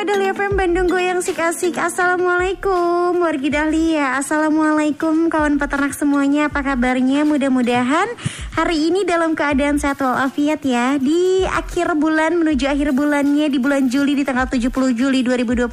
[0.00, 4.16] 101,5 Dahlia FM Bandung Goyang Sik Asik Assalamualaikum Wargi Dahlia.
[4.16, 6.48] Assalamualaikum kawan peternak semuanya.
[6.48, 7.28] Apa kabarnya?
[7.28, 8.08] Mudah-mudahan
[8.56, 10.96] Hari ini dalam keadaan sehat walafiat ya.
[10.96, 15.68] Di akhir bulan menuju akhir bulannya Di bulan Juli di tanggal 70 Juli 2021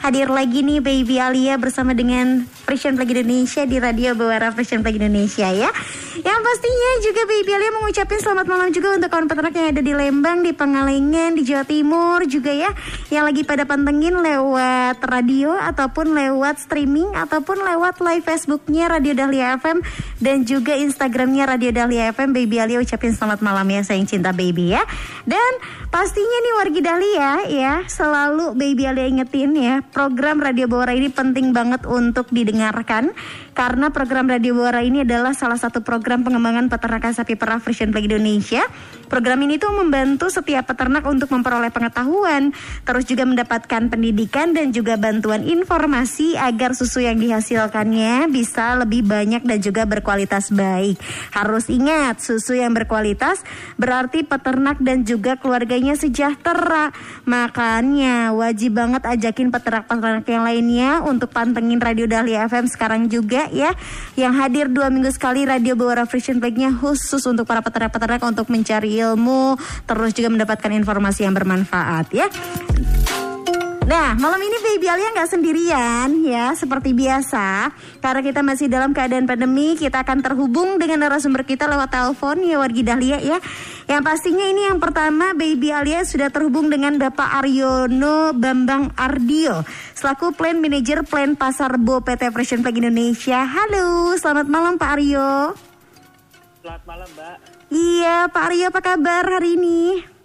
[0.00, 4.96] Hadir lagi nih Baby Alia bersama dengan Fashion Flag Indonesia Di Radio Bawara Fashion Flag
[4.96, 5.68] Indonesia ya.
[6.16, 9.92] Yang pastinya juga Baby Alia mengucapkan selamat malam juga Untuk kawan peternak yang ada di
[9.92, 12.72] Lembang Di Pangalengan, di Jawa Timur juga ya.
[13.12, 19.60] Yang lagi pada pantengin lewat radio ataupun lewat streaming ataupun lewat live Facebooknya Radio Dahlia
[19.60, 19.84] FM
[20.16, 24.72] dan juga Instagramnya Radio Dahlia FM Baby Alia ucapin selamat malam ya sayang cinta baby
[24.72, 24.80] ya.
[25.28, 25.60] Dan
[25.92, 31.50] pastinya nih wargi Dahlia ya selalu Baby Alia ingetin ya program Radio Bawara ini penting
[31.50, 33.10] banget untuk didengarkan
[33.54, 38.06] karena program Radio Bawara ini adalah salah satu program pengembangan peternakan sapi perah Frisian Flag
[38.06, 38.62] Indonesia
[39.10, 42.54] program ini tuh membantu setiap peternak untuk memperoleh pengetahuan
[42.86, 49.42] terus juga mendapatkan pendidikan dan juga bantuan informasi agar susu yang dihasilkannya bisa lebih banyak
[49.42, 51.00] dan juga berkualitas baik.
[51.32, 53.42] Harus ingat, susu yang berkualitas
[53.80, 56.92] berarti peternak dan juga keluarganya sejahtera.
[57.24, 63.72] Makanya wajib banget ajakin peternak-peternak yang lainnya untuk pantengin Radio Dahlia FM sekarang juga ya.
[64.20, 69.00] Yang hadir dua minggu sekali Radio Bawara Frisian Flag-nya khusus untuk para peternak-peternak untuk mencari
[69.00, 69.56] ilmu,
[69.88, 72.28] terus juga mendapatkan informasi yang bermanfaat ya.
[73.90, 77.74] Nah, malam ini Baby Alia nggak sendirian ya, seperti biasa.
[77.98, 82.62] Karena kita masih dalam keadaan pandemi, kita akan terhubung dengan narasumber kita lewat telepon ya
[82.62, 83.42] Wargi Dahlia ya.
[83.90, 89.66] Yang pastinya ini yang pertama Baby Alia sudah terhubung dengan Bapak Aryono Bambang Ardio
[89.98, 93.42] selaku Plan Manager Plan Pasar Bo PT Fashion Flag Indonesia.
[93.42, 95.58] Halo, selamat malam Pak Aryo.
[96.62, 97.36] Selamat malam Mbak.
[97.74, 100.19] Iya, Pak Aryo apa kabar hari ini?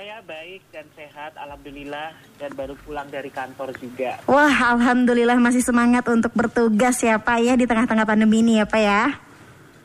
[0.00, 4.16] Saya baik dan sehat, alhamdulillah, dan baru pulang dari kantor juga.
[4.24, 8.80] Wah, alhamdulillah masih semangat untuk bertugas ya Pak ya di tengah-tengah pandemi ini ya Pak
[8.80, 9.20] ya.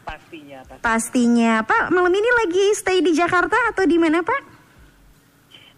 [0.08, 0.80] Pastinya, pasti.
[0.80, 1.92] Pastinya, Pak.
[1.92, 4.42] Malam ini lagi stay di Jakarta atau di mana Pak?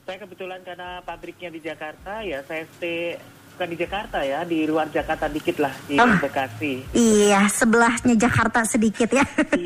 [0.06, 3.18] Saya kebetulan karena pabriknya di Jakarta, ya saya stay
[3.58, 6.06] bukan di Jakarta ya, di luar Jakarta dikit lah, di Oh.
[6.06, 6.94] Bekasi.
[6.94, 9.26] Iya, sebelahnya Jakarta sedikit ya.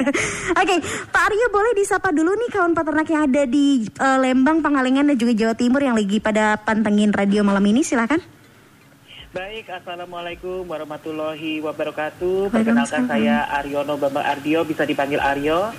[0.64, 0.76] Oke,
[1.12, 5.20] Pak Aryo boleh disapa dulu nih kawan peternak yang ada di eh, Lembang, Pangalengan dan
[5.20, 8.24] juga Jawa Timur yang lagi pada pantengin radio malam ini, silakan.
[9.36, 12.48] Baik, Assalamualaikum warahmatullahi wabarakatuh.
[12.48, 15.76] Perkenalkan saya Aryono Bambang Ardio, bisa dipanggil Aryo.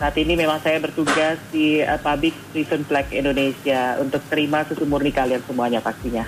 [0.00, 5.12] Saat ini memang saya bertugas di uh, Pabrik Prison Flag Indonesia untuk terima susu murni
[5.12, 6.24] kalian semuanya pastinya.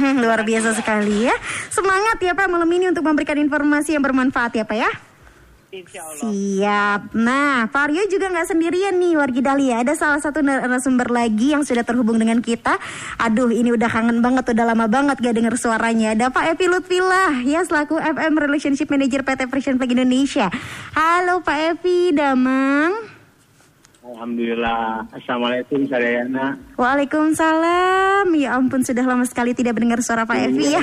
[0.00, 1.36] Mhm, luar biasa sekali ya.
[1.68, 4.90] Semangat ya Pak malam ini untuk memberikan informasi yang bermanfaat ya Pak ya.
[5.70, 6.18] Insya Allah.
[6.18, 7.00] Siap.
[7.14, 9.84] Nah, Aryo juga nggak sendirian nih Wargi Dahlia.
[9.86, 12.74] Ada salah satu narasumber lagi yang sudah terhubung dengan kita.
[13.22, 16.18] Aduh, ini udah kangen banget, udah lama banget gak denger suaranya.
[16.18, 20.50] Ada Pak Epi Lutfilah ya selaku FM Relationship Manager PT Fashion Flag Indonesia.
[20.96, 23.19] Halo Pak Epi, Damang.
[24.10, 25.06] Alhamdulillah.
[25.14, 26.58] Assalamualaikum Sadayana.
[26.74, 28.26] Waalaikumsalam.
[28.34, 30.82] Ya ampun, sudah lama sekali tidak mendengar suara Pak Epi ya.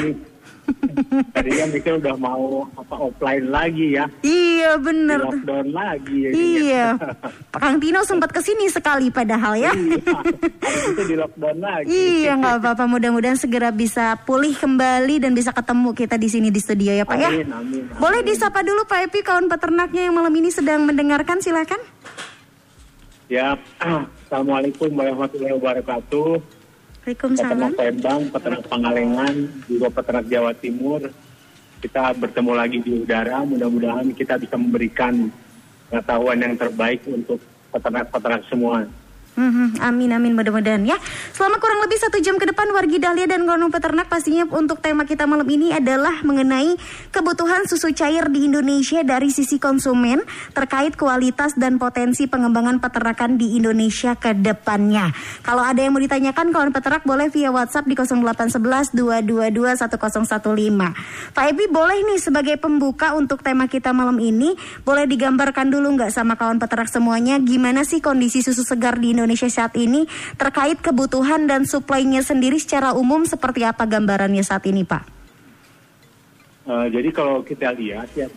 [1.31, 4.03] Tadi kan pikir udah mau apa offline lagi ya.
[4.19, 5.19] Iya Di bener.
[5.23, 6.29] lockdown lagi ya.
[6.31, 6.87] Iya.
[7.55, 9.71] Pak Kang Tino sempat ke sini sekali padahal ya.
[9.71, 11.87] Habis itu di lockdown lagi.
[11.87, 16.59] Iya nggak apa-apa mudah-mudahan segera bisa pulih kembali dan bisa ketemu kita di sini di
[16.59, 17.31] studio ya Pak ya.
[17.31, 17.99] Amin, amin, amin.
[17.99, 21.79] Boleh disapa dulu Pak Epi kawan peternaknya yang malam ini sedang mendengarkan silakan.
[23.27, 23.59] Ya.
[24.23, 26.39] Assalamualaikum warahmatullahi wabarakatuh.
[27.03, 27.71] Waalaikumsalam.
[27.71, 29.35] Peternak Lembang, peternak Pangalengan,
[29.67, 31.01] juga peternak Jawa Timur.
[31.79, 33.43] Kita bertemu lagi di udara.
[33.43, 35.31] Mudah-mudahan kita bisa memberikan
[35.87, 37.39] pengetahuan yang terbaik untuk
[37.71, 38.87] peternak-peternak semua.
[39.37, 40.97] Mhm, amin amin mudah-mudahan ya.
[41.37, 45.05] Selama kurang lebih satu jam ke depan wargi Dahlia dan Gonong Peternak pastinya untuk tema
[45.05, 46.73] kita malam ini adalah mengenai
[47.13, 50.25] kebutuhan susu cair di Indonesia dari sisi konsumen
[50.57, 55.13] terkait kualitas dan potensi pengembangan peternakan di Indonesia ke depannya.
[55.45, 61.37] Kalau ada yang mau ditanyakan kawan peternak boleh via WhatsApp di 0811 222 1015.
[61.37, 66.09] Pak Ebi boleh nih sebagai pembuka untuk tema kita malam ini boleh digambarkan dulu nggak
[66.09, 70.09] sama kawan peternak semuanya gimana sih kondisi susu segar di Indonesia saat ini
[70.41, 75.03] terkait kebutuhan dan suplainya sendiri secara umum seperti apa gambarannya saat ini Pak?
[76.67, 78.31] Eh, jadi kalau kita lihat ya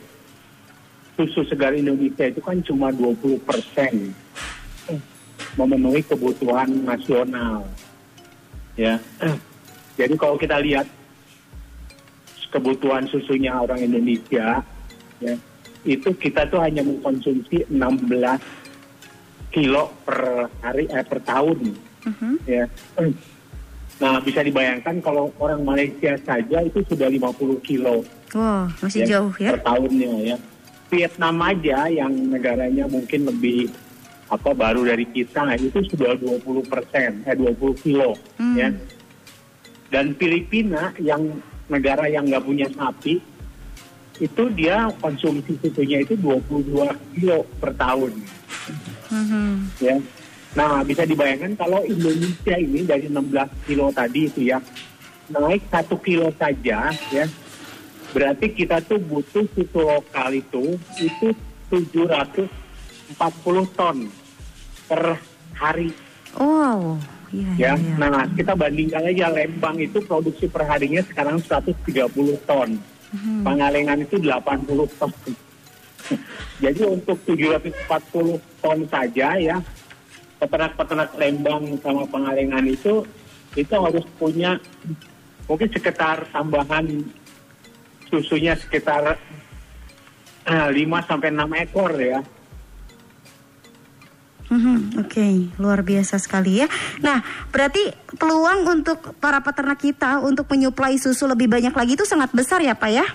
[1.14, 4.10] susu segar Indonesia itu kan cuma 20 persen
[5.58, 7.66] memenuhi kebutuhan nasional.
[8.78, 9.02] Ya,
[9.98, 10.86] jadi kalau kita lihat
[12.50, 14.62] kebutuhan susunya orang Indonesia,
[15.22, 15.34] ya
[15.86, 21.89] itu kita tuh hanya mengkonsumsi 16 kilo per hari eh, per tahun.
[22.02, 22.32] Mhm.
[22.44, 22.64] Ya.
[24.00, 28.00] Nah, bisa dibayangkan kalau orang Malaysia saja itu sudah 50 kilo
[28.32, 29.52] Wow, masih jauh ya.
[29.52, 30.36] per tahunnya ya.
[30.88, 33.68] Vietnam aja yang negaranya mungkin lebih
[34.26, 38.56] apa baru dari kita itu sudah 20 persen, eh 20 kilo Hmm.
[38.56, 38.68] ya.
[39.90, 43.18] Dan Filipina yang negara yang nggak punya sapi
[44.16, 48.12] itu dia konsumsi susunya itu 22 kilo per tahun
[49.10, 49.52] Mhm.
[49.80, 49.96] ya.
[50.50, 54.58] Nah, bisa dibayangkan kalau Indonesia ini dari 16 kilo tadi itu ya
[55.30, 57.24] naik satu kilo saja ya,
[58.10, 61.30] berarti kita tuh butuh susu lokal itu itu
[61.70, 62.50] 740
[63.78, 64.10] ton
[64.90, 65.22] per
[65.54, 65.94] hari
[66.38, 66.94] Wow,
[67.34, 67.72] iya iya.
[67.74, 67.74] ya.
[67.74, 67.94] iya.
[67.98, 72.78] Nah, kita bandingkan aja Lembang itu produksi per harinya sekarang 130 ton.
[73.10, 73.42] Mhm.
[73.42, 75.10] Pangalengan itu 80 ton.
[76.62, 79.58] Jadi untuk 740 ton saja ya,
[80.40, 83.04] peternak-peternak Lembang sama Pangalengan itu
[83.58, 84.56] itu harus punya
[85.44, 86.86] mungkin sekitar tambahan
[88.08, 89.18] susunya sekitar
[90.48, 92.20] eh, 5 sampai 6 ekor ya.
[94.50, 96.66] Mhm, Oke, luar biasa sekali ya.
[96.98, 97.22] Nah,
[97.54, 97.86] berarti
[98.18, 102.74] peluang untuk para peternak kita untuk menyuplai susu lebih banyak lagi itu sangat besar ya,
[102.74, 103.06] Pak ya?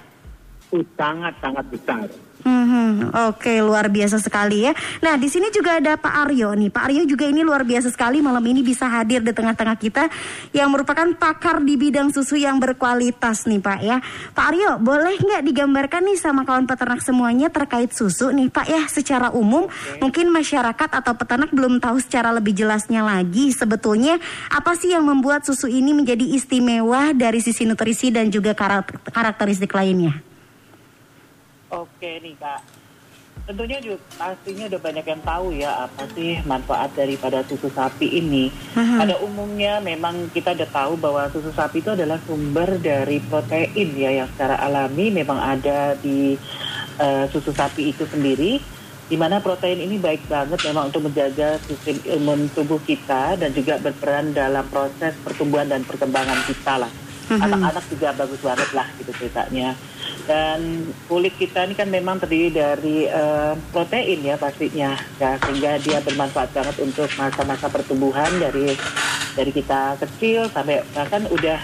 [0.72, 2.07] Sangat-sangat besar.
[2.45, 4.77] Mhm, Oke, luar biasa sekali ya.
[5.01, 6.69] Nah, di sini juga ada Pak Aryo nih.
[6.69, 10.13] Pak Aryo juga ini luar biasa sekali malam ini bisa hadir di tengah-tengah kita
[10.53, 13.97] yang merupakan pakar di bidang susu yang berkualitas nih Pak ya.
[14.38, 18.86] Pak Aryo, boleh nggak digambarkan nih sama kawan peternak semuanya terkait susu nih Pak ya
[18.86, 19.65] secara umum
[19.98, 24.21] mungkin masyarakat atau peternak belum tahu secara lebih jelasnya lagi sebetulnya
[24.53, 29.74] apa sih yang membuat susu ini menjadi istimewa dari sisi nutrisi dan juga karak- karakteristik
[29.74, 30.34] lainnya.
[31.75, 32.63] Oke nih kak,
[33.44, 38.48] tentunya juga pastinya udah banyak yang tahu ya apa sih manfaat daripada susu sapi ini.
[38.80, 39.04] Aha.
[39.04, 44.24] Pada umumnya memang kita udah tahu bahwa susu sapi itu adalah sumber dari protein ya
[44.24, 46.39] yang secara alami memang ada di
[46.98, 48.63] eh, susu sapi itu sendiri.
[49.06, 53.77] Di mana protein ini baik banget memang untuk menjaga sistem imun tubuh kita dan juga
[53.77, 56.92] berperan dalam proses pertumbuhan dan perkembangan kita lah.
[57.30, 57.42] Mhm.
[57.42, 59.77] Anak-anak juga bagus banget lah gitu ceritanya.
[60.25, 66.01] Dan kulit kita ini kan memang terdiri dari eh, protein ya pastinya, ya sehingga dia
[66.01, 68.74] bermanfaat banget untuk masa-masa pertumbuhan dari
[69.38, 71.62] dari kita kecil sampai bahkan udah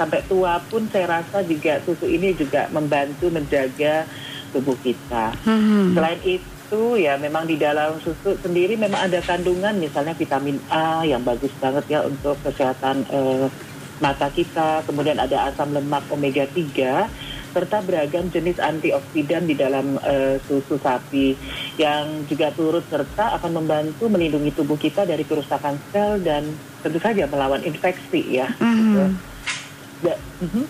[0.00, 4.08] sampai tua pun saya rasa juga susu ini juga membantu menjaga
[4.56, 5.36] tubuh kita.
[5.44, 5.92] Mhm.
[5.92, 11.20] Selain itu ya memang di dalam susu sendiri memang ada kandungan misalnya vitamin A yang
[11.26, 13.52] bagus banget ya untuk kesehatan eh,
[13.98, 17.10] mata kita, kemudian ada asam lemak omega 3
[17.58, 21.34] serta beragam jenis antioksidan di dalam eh, susu sapi
[21.74, 27.26] yang juga turut serta akan membantu melindungi tubuh kita dari kerusakan sel dan tentu saja
[27.26, 28.46] melawan infeksi ya.
[28.62, 29.10] Mhm.
[29.98, 30.64] Da- mhm.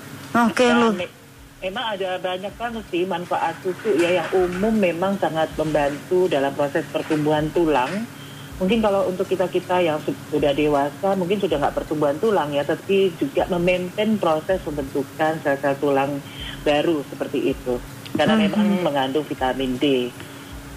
[0.49, 0.97] Oke, lu.
[0.97, 1.13] me-
[1.61, 6.89] memang ada banyak banget sih manfaat susu ya yang umum memang sangat membantu dalam proses
[6.89, 8.09] pertumbuhan tulang.
[8.59, 13.15] Mungkin kalau untuk kita-kita yang su- sudah dewasa mungkin sudah nggak pertumbuhan tulang ya, tapi
[13.15, 16.19] juga memaintain proses pembentukan sel-sel tulang
[16.63, 17.81] baru seperti itu.
[18.15, 18.43] Karena Mhm.
[18.49, 20.11] memang mengandung vitamin D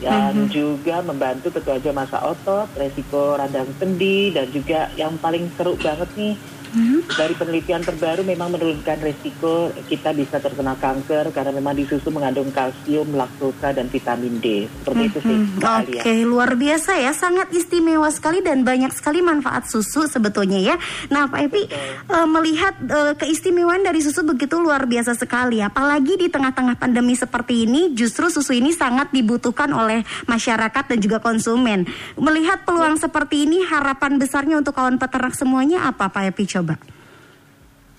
[0.01, 5.77] dan juga membantu tentu aja masa otot, resiko radang sendi dan juga yang paling seru
[5.77, 6.35] banget nih
[6.71, 7.11] Mhm.
[7.11, 12.47] dari penelitian terbaru memang menurunkan resiko kita bisa terkena kanker karena memang di susu mengandung
[12.55, 14.71] kalsium, laktosa dan vitamin D.
[14.71, 16.23] Seperti itu sih, Hmm, Mbak Oke, Alia.
[16.23, 20.75] luar biasa ya, sangat istimewa sekali dan banyak sekali manfaat susu sebetulnya ya.
[21.11, 26.27] Nah, Pak Epi eh, melihat eh, keistimewaan dari susu begitu luar biasa sekali, apalagi di
[26.31, 31.83] tengah-tengah pandemi seperti ini, justru susu ini sangat dibutuhkan oleh masyarakat dan juga konsumen.
[32.15, 36.60] Melihat peluang seperti ini, harapan besarnya untuk kawan peternak semuanya apa, Pak Epi coba?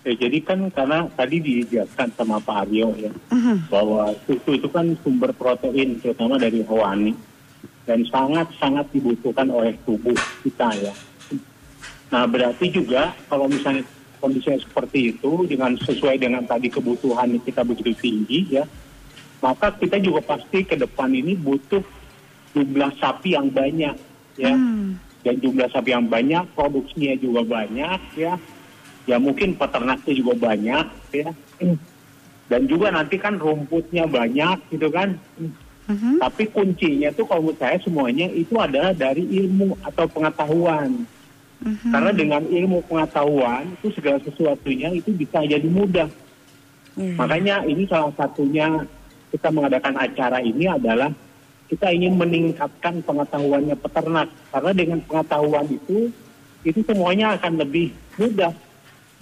[0.02, 3.71] Ya, jadi kan karena tadi dijelaskan sama Pak Aryo ya Mhm.
[3.71, 7.14] bahwa susu itu kan sumber protein terutama dari hewani
[7.87, 10.95] dan sangat-sangat dibutuhkan oleh tubuh kita ya.
[12.11, 13.87] Nah berarti juga kalau misalnya
[14.19, 18.66] kondisinya seperti itu dengan sesuai dengan tadi kebutuhan kita begitu tinggi ya,
[19.38, 21.83] maka kita juga pasti ke depan ini butuh
[22.52, 23.95] jumlah sapi yang banyak
[24.35, 24.99] ya Hmm.
[25.23, 28.35] Dan jumlah sapi yang banyak, produksinya juga banyak ya.
[29.07, 31.31] Ya mungkin peternaknya juga banyak ya.
[32.50, 35.19] Dan juga nanti kan rumputnya banyak gitu kan.
[35.87, 36.23] Mhm.
[36.23, 41.07] Tapi kuncinya tuh kalau menurut saya semuanya itu adalah dari ilmu atau pengetahuan.
[41.62, 41.91] Mhm.
[41.91, 46.11] Karena dengan ilmu pengetahuan itu segala sesuatunya itu bisa jadi mudah.
[46.99, 47.14] Iya.
[47.17, 48.85] Makanya ini salah satunya
[49.33, 51.09] kita mengadakan acara ini adalah
[51.73, 54.29] kita ingin meningkatkan pengetahuannya peternak.
[54.52, 56.12] Karena dengan pengetahuan itu
[56.69, 58.52] itu semuanya akan lebih mudah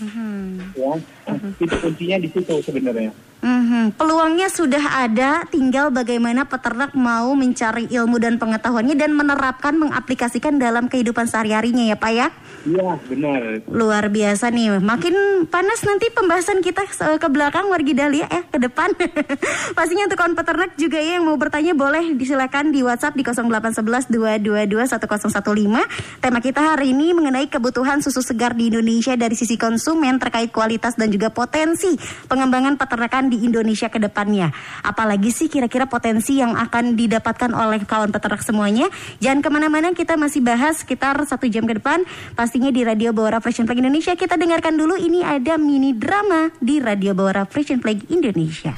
[0.00, 0.74] Mhm.
[0.80, 0.96] ya.
[1.28, 3.12] Nah, Itu kuncinya di situ sebenarnya.
[3.40, 3.96] Mhm.
[3.96, 10.92] Peluangnya sudah ada, tinggal bagaimana peternak mau mencari ilmu dan pengetahuannya dan menerapkan, mengaplikasikan dalam
[10.92, 12.28] kehidupan sehari-harinya ya Pak ya.
[12.68, 13.40] Iya, benar.
[13.72, 16.84] Luar biasa nih, makin panas nanti pembahasan kita
[17.16, 18.92] ke belakang wargi Dahlia ya, ke depan.
[19.76, 24.12] Pastinya untuk kawan peternak juga ya yang mau bertanya boleh disilakan di WhatsApp di 0811
[24.12, 26.20] 222 1015.
[26.20, 31.00] Tema kita hari ini mengenai kebutuhan susu segar di Indonesia dari sisi konsumen terkait kualitas
[31.00, 31.96] dan juga potensi
[32.28, 34.50] pengembangan peternakan di Indonesia ke depannya.
[34.82, 38.90] Apalagi sih kira-kira potensi yang akan didapatkan oleh kawan peternak semuanya.
[39.22, 42.02] Jangan ke mana-mana, kita masih bahas sekitar satu jam ke depan.
[42.34, 44.18] Pastinya di Radio Bawara Fashion Flag Indonesia.
[44.18, 48.74] Kita dengarkan dulu ini ada mini drama di Radio Bawara Fashion Flag Indonesia.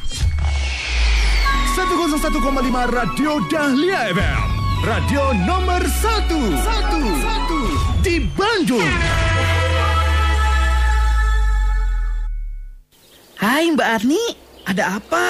[1.72, 2.36] 101,5
[2.92, 4.46] Radio Dahlia FM.
[4.82, 6.28] Radio nomor 1.
[6.28, 8.04] 1.
[8.04, 8.92] Di Bandung.
[13.38, 14.22] Hai Mbak Arni,
[14.66, 15.24] ada apa?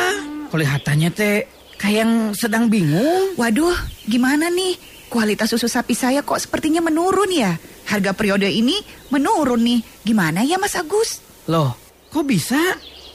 [0.52, 1.48] Kelihatannya teh
[1.80, 3.34] kayak yang sedang bingung.
[3.40, 3.74] Waduh,
[4.06, 4.76] gimana nih?
[5.12, 7.52] Kualitas susu sapi saya kok sepertinya menurun ya?
[7.84, 8.80] Harga periode ini
[9.12, 9.80] menurun nih.
[10.04, 11.20] Gimana ya Mas Agus?
[11.48, 11.76] Loh,
[12.08, 12.60] kok bisa?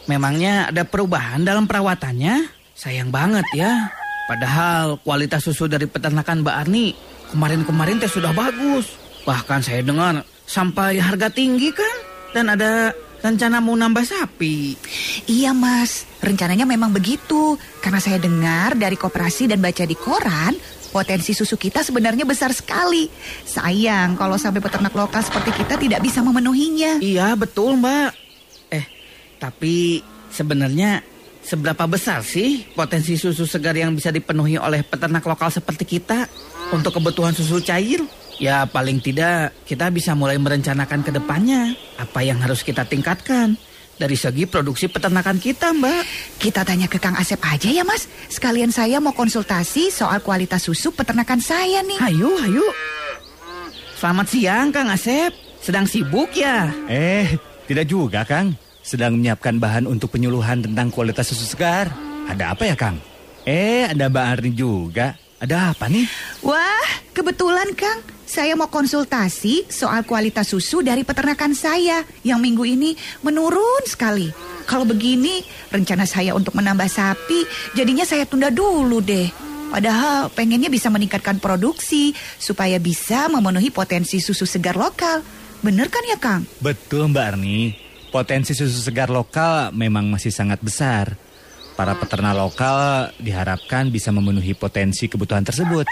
[0.06, 2.48] Memangnya ada perubahan dalam perawatannya?
[2.78, 3.90] Sayang banget ya.
[4.30, 6.94] Padahal kualitas susu dari peternakan Mbak Arni
[7.34, 8.94] kemarin-kemarin teh sudah bagus.
[9.26, 11.96] Bahkan saya dengar sampai harga tinggi kan?
[12.36, 14.78] Dan ada rencana mau nambah sapi.
[15.30, 17.58] Iya Mas, rencananya memang begitu.
[17.82, 20.54] Karena saya dengar dari koperasi dan baca di koran,
[20.90, 23.10] potensi susu kita sebenarnya besar sekali.
[23.46, 27.00] Sayang kalau sampai peternak lokal seperti kita tidak bisa memenuhinya.
[27.04, 28.12] Iya betul mbak.
[28.74, 28.86] Eh
[29.38, 30.02] tapi
[30.34, 31.06] sebenarnya
[31.48, 36.28] seberapa besar sih potensi susu segar yang bisa dipenuhi oleh peternak lokal seperti kita
[36.76, 38.04] untuk kebutuhan susu cair?
[38.38, 43.58] Ya paling tidak kita bisa mulai merencanakan ke depannya apa yang harus kita tingkatkan
[43.98, 46.06] dari segi produksi peternakan kita mbak.
[46.38, 48.06] Kita tanya ke Kang Asep aja ya Mas.
[48.30, 51.98] Sekalian saya mau konsultasi soal kualitas susu peternakan saya nih.
[51.98, 52.66] Hayu hayu.
[53.98, 55.34] Selamat siang Kang Asep.
[55.58, 56.70] Sedang sibuk ya?
[56.86, 58.54] Eh, tidak juga, Kang.
[58.86, 61.92] Sedang menyiapkan bahan untuk penyuluhan tentang kualitas susu segar.
[62.30, 63.02] Ada apa ya, Kang?
[63.44, 65.18] Eh, ada Mbak Arni juga.
[65.38, 66.10] Ada apa nih?
[66.42, 68.02] Wah, kebetulan Kang.
[68.28, 72.92] Saya mau konsultasi soal kualitas susu dari peternakan saya yang minggu ini
[73.24, 74.28] menurun sekali.
[74.68, 75.40] Kalau begini,
[75.72, 79.32] rencana saya untuk menambah sapi, jadinya saya tunda dulu deh.
[79.72, 85.24] Padahal pengennya bisa meningkatkan produksi supaya bisa memenuhi potensi susu segar lokal.
[85.64, 86.44] Bener kan ya Kang?
[86.60, 87.78] Betul, Mbak Arni.
[88.12, 91.27] Potensi susu segar lokal memang masih sangat besar.
[91.78, 95.86] Para peternak lokal diharapkan bisa memenuhi potensi kebutuhan tersebut.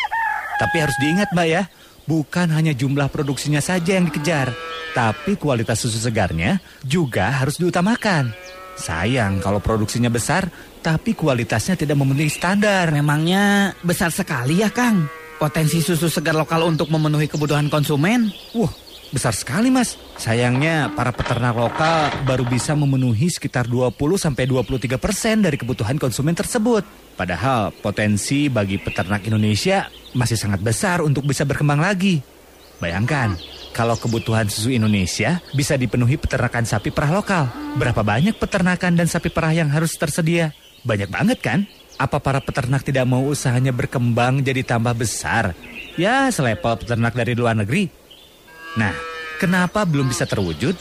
[0.57, 1.69] Tapi harus diingat, Mbak ya,
[2.09, 4.49] bukan hanya jumlah produksinya saja yang dikejar,
[4.97, 8.33] tapi kualitas susu segarnya juga harus diutamakan.
[8.75, 10.49] Sayang kalau produksinya besar,
[10.81, 12.89] tapi kualitasnya tidak memenuhi standar.
[12.89, 15.05] Memangnya besar sekali ya Kang
[15.37, 18.31] potensi susu segar lokal untuk memenuhi kebutuhan konsumen?
[18.55, 18.71] Wah,
[19.11, 19.99] besar sekali mas.
[20.15, 26.33] Sayangnya para peternak lokal baru bisa memenuhi sekitar 20 sampai 23 persen dari kebutuhan konsumen
[26.33, 26.85] tersebut.
[27.15, 32.19] Padahal potensi bagi peternak Indonesia masih sangat besar untuk bisa berkembang lagi.
[32.75, 33.39] Bayangkan,
[33.71, 37.43] kalau kebutuhan susu Indonesia bisa dipenuhi peternakan sapi perah lokal.
[37.79, 40.51] Berapa banyak peternakan dan sapi perah yang harus tersedia?
[40.83, 41.59] Banyak banget kan?
[41.95, 45.55] Apa para peternak tidak mau usahanya berkembang jadi tambah besar?
[45.95, 47.87] Ya, selepel peternak dari luar negeri.
[48.75, 48.93] Nah,
[49.39, 50.75] kenapa belum bisa terwujud?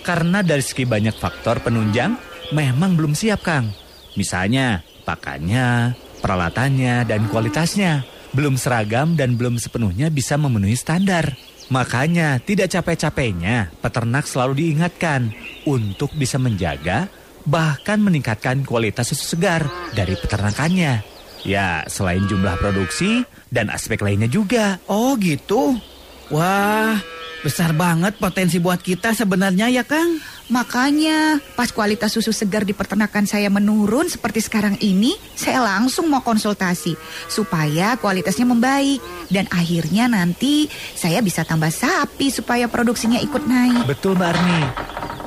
[0.00, 2.16] Karena dari segi banyak faktor penunjang
[2.54, 3.70] memang belum siap, Kang.
[4.14, 11.34] Misalnya, pakannya, peralatannya, dan kualitasnya belum seragam dan belum sepenuhnya bisa memenuhi standar.
[11.70, 15.30] Makanya, tidak capek-capeknya peternak selalu diingatkan
[15.66, 17.10] untuk bisa menjaga
[17.48, 19.64] bahkan meningkatkan kualitas susu segar
[19.96, 21.02] dari peternakannya.
[21.40, 24.76] Ya, selain jumlah produksi dan aspek lainnya juga.
[24.84, 25.80] Oh gitu.
[26.28, 27.00] Wah,
[27.40, 30.20] besar banget potensi buat kita sebenarnya ya Kang.
[30.50, 36.20] Makanya pas kualitas susu segar di peternakan saya menurun seperti sekarang ini, saya langsung mau
[36.26, 36.98] konsultasi
[37.30, 38.98] supaya kualitasnya membaik
[39.30, 40.66] dan akhirnya nanti
[40.98, 43.86] saya bisa tambah sapi supaya produksinya ikut naik.
[43.86, 44.60] Betul Mbak Arni.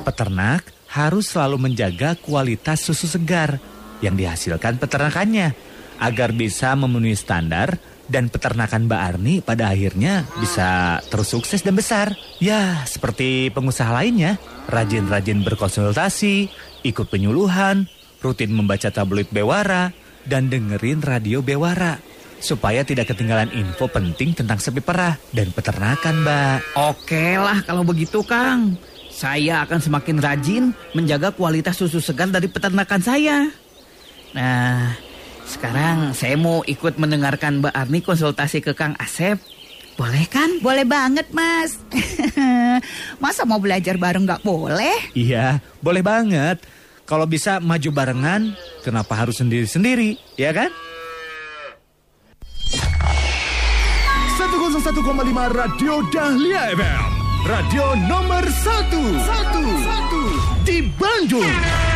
[0.04, 3.58] Peternak harus selalu menjaga kualitas susu segar
[4.04, 5.56] yang dihasilkan peternakannya
[5.98, 12.12] agar bisa memenuhi standar dan peternakan Mbak Arni pada akhirnya bisa terus sukses dan besar.
[12.38, 14.36] Ya, seperti pengusaha lainnya,
[14.68, 16.48] rajin-rajin berkonsultasi,
[16.84, 17.88] ikut penyuluhan,
[18.20, 19.92] rutin membaca tabloid Bewara,
[20.24, 22.00] dan dengerin radio Bewara.
[22.44, 26.58] Supaya tidak ketinggalan info penting tentang sapi perah dan peternakan, Mbak.
[26.76, 28.76] Oke lah kalau begitu, Kang.
[29.14, 33.46] Saya akan semakin rajin menjaga kualitas susu segar dari peternakan saya.
[34.34, 34.92] Nah,
[35.44, 39.36] sekarang saya mau ikut mendengarkan Mbak Arni konsultasi ke Kang Asep.
[39.94, 40.58] Boleh kan?
[40.58, 41.78] Boleh banget, Mas.
[43.22, 45.14] Masa mau belajar bareng nggak boleh?
[45.14, 46.58] Iya, boleh banget.
[47.06, 50.72] Kalau bisa maju barengan, kenapa harus sendiri-sendiri, ya kan?
[54.34, 55.04] 101,5
[55.54, 57.10] Radio Dahlia FM.
[57.46, 58.88] Radio nomor 1.
[58.90, 60.66] 1.
[60.66, 61.93] Di Bandung.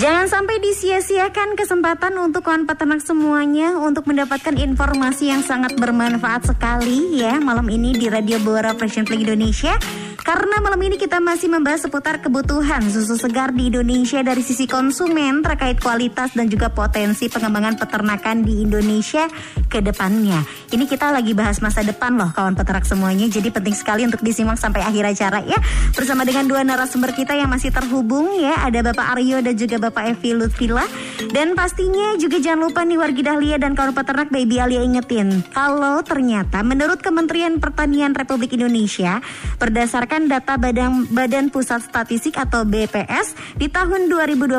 [0.00, 7.20] Jangan sampai disia-siakan kesempatan untuk kawan peternak semuanya untuk mendapatkan informasi yang sangat bermanfaat sekali
[7.20, 9.76] ya malam ini di Radio Bora Fashion Play Indonesia.
[10.20, 15.40] Karena malam ini kita masih membahas seputar kebutuhan susu segar di Indonesia dari sisi konsumen
[15.40, 19.24] terkait kualitas dan juga potensi pengembangan peternakan di Indonesia
[19.72, 20.44] ke depannya.
[20.68, 23.32] Ini kita lagi bahas masa depan loh kawan peternak semuanya.
[23.32, 25.56] Jadi penting sekali untuk disimak sampai akhir acara ya.
[25.96, 28.60] Bersama dengan dua narasumber kita yang masih terhubung ya.
[28.68, 30.84] Ada Bapak Aryo dan juga Bapak Evi Lutfila.
[31.32, 35.40] Dan pastinya juga jangan lupa nih wargi Dahlia dan kawan peternak Baby Alia ingetin.
[35.48, 39.22] Kalau ternyata menurut Kementerian Pertanian Republik Indonesia
[39.56, 44.58] berdasarkan data Badan Badan Pusat Statistik atau BPS di tahun 2021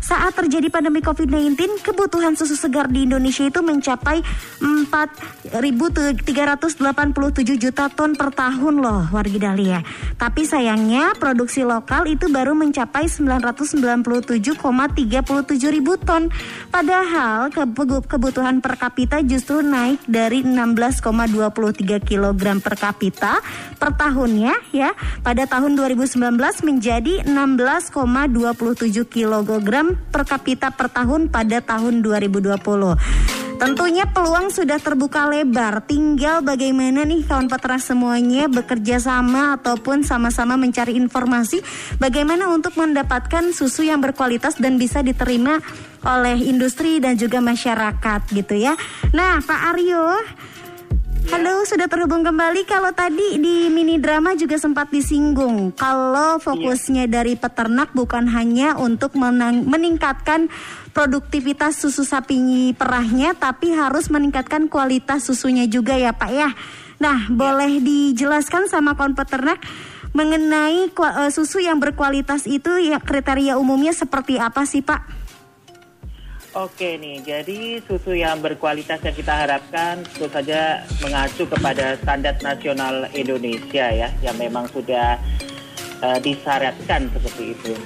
[0.00, 4.24] saat terjadi pandemi COVID-19 kebutuhan susu segar di Indonesia itu mencapai
[4.64, 6.80] 4.387
[7.60, 9.84] juta ton per tahun loh wargi Dahlia.
[10.16, 14.56] Tapi sayangnya produksi lokal itu baru mencapai 997,37
[15.68, 16.32] ribu ton.
[16.72, 17.52] Padahal
[18.06, 23.42] kebutuhan per kapita justru naik dari 16,23 kg per kapita
[23.76, 24.92] per tahunnya ya
[25.24, 26.20] pada tahun 2019
[26.62, 29.70] menjadi 16,27 kg
[30.12, 33.46] per kapita per tahun pada tahun 2020.
[33.56, 40.60] Tentunya peluang sudah terbuka lebar, tinggal bagaimana nih kawan peternak semuanya bekerja sama ataupun sama-sama
[40.60, 41.64] mencari informasi
[41.96, 45.64] bagaimana untuk mendapatkan susu yang berkualitas dan bisa diterima
[46.04, 48.76] oleh industri dan juga masyarakat gitu ya.
[49.16, 50.20] Nah, Pak Aryo,
[51.26, 52.62] Halo, sudah terhubung kembali.
[52.70, 59.18] Kalau tadi di mini drama juga sempat disinggung kalau fokusnya dari peternak bukan hanya untuk
[59.18, 60.46] menang, meningkatkan
[60.94, 66.54] produktivitas susu sapi perahnya, tapi harus meningkatkan kualitas susunya juga ya Pak ya.
[67.02, 69.58] Nah, boleh dijelaskan sama kawan peternak
[70.14, 75.15] mengenai uh, susu yang berkualitas itu ya kriteria umumnya seperti apa sih Pak?
[76.56, 83.12] Oke nih, jadi susu yang berkualitas yang kita harapkan tentu saja mengacu kepada standar nasional
[83.12, 85.20] Indonesia ya, yang memang sudah
[86.00, 87.76] uh, disyaratkan seperti itu.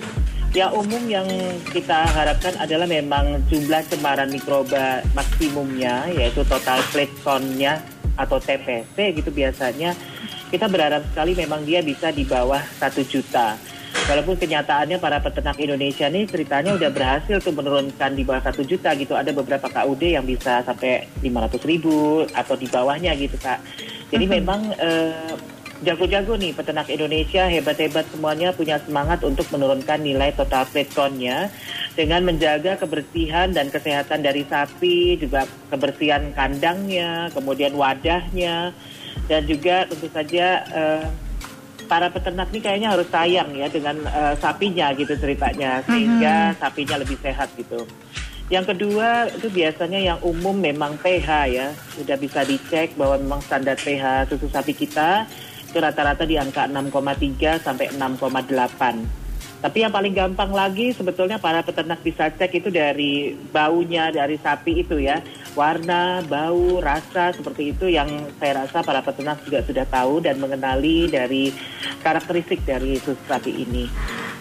[0.54, 1.26] Ya umum yang
[1.74, 6.78] kita harapkan adalah memang jumlah cemaran mikroba maksimumnya, yaitu total
[7.26, 7.82] count-nya
[8.14, 9.98] atau TPC gitu biasanya.
[10.46, 13.58] Kita berharap sekali memang dia bisa di bawah satu juta.
[13.90, 18.94] Walaupun kenyataannya para peternak Indonesia nih ceritanya udah berhasil tuh menurunkan di bawah satu juta
[18.98, 19.14] gitu.
[19.14, 23.62] Ada beberapa KUD yang bisa sampai 500 ribu atau di bawahnya gitu kak.
[24.10, 24.36] Jadi uh-huh.
[24.38, 25.34] memang uh,
[25.80, 31.48] jago-jago nih peternak Indonesia hebat-hebat semuanya punya semangat untuk menurunkan nilai total count-nya
[31.96, 38.76] dengan menjaga kebersihan dan kesehatan dari sapi, juga kebersihan kandangnya, kemudian wadahnya,
[39.26, 41.06] dan juga tentu saja uh,
[41.90, 46.60] para peternak ini kayaknya harus sayang ya dengan uh, sapinya gitu ceritanya sehingga uh-huh.
[46.62, 47.82] sapinya lebih sehat gitu.
[48.46, 53.74] Yang kedua itu biasanya yang umum memang pH ya sudah bisa dicek bahwa memang standar
[53.74, 55.26] pH susu sapi kita
[55.70, 59.29] itu rata-rata di angka 6,3 sampai 6,8.
[59.60, 64.80] Tapi yang paling gampang lagi sebetulnya para peternak bisa cek itu dari baunya dari sapi
[64.80, 65.20] itu ya.
[65.52, 68.08] Warna, bau, rasa seperti itu yang
[68.40, 71.52] saya rasa para peternak juga sudah tahu dan mengenali dari
[72.00, 73.84] karakteristik dari susu sapi ini.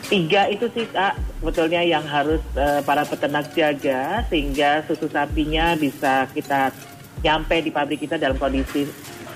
[0.08, 6.32] Tiga itu sih Kak, sebetulnya yang harus uh, para peternak jaga sehingga susu sapinya bisa
[6.32, 6.72] kita
[7.20, 8.88] nyampe di pabrik kita dalam kondisi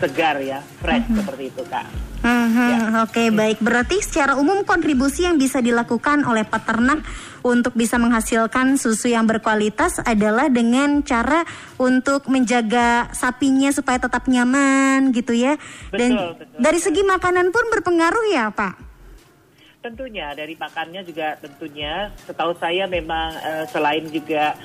[0.03, 1.87] segar ya, fresh seperti itu kak.
[2.23, 2.79] Mhm, Ya.
[3.03, 7.03] Oke baik berarti secara umum kontribusi yang bisa dilakukan oleh peternak
[7.43, 11.43] untuk bisa menghasilkan susu yang berkualitas adalah dengan cara
[11.75, 15.59] untuk menjaga sapinya supaya tetap nyaman gitu ya.
[15.91, 16.59] Dan Betul, betul.
[16.63, 18.95] dari segi makanan pun berpengaruh ya Pak.
[19.83, 24.55] Tentunya dari pakannya juga tentunya setahu saya memang eh, selain juga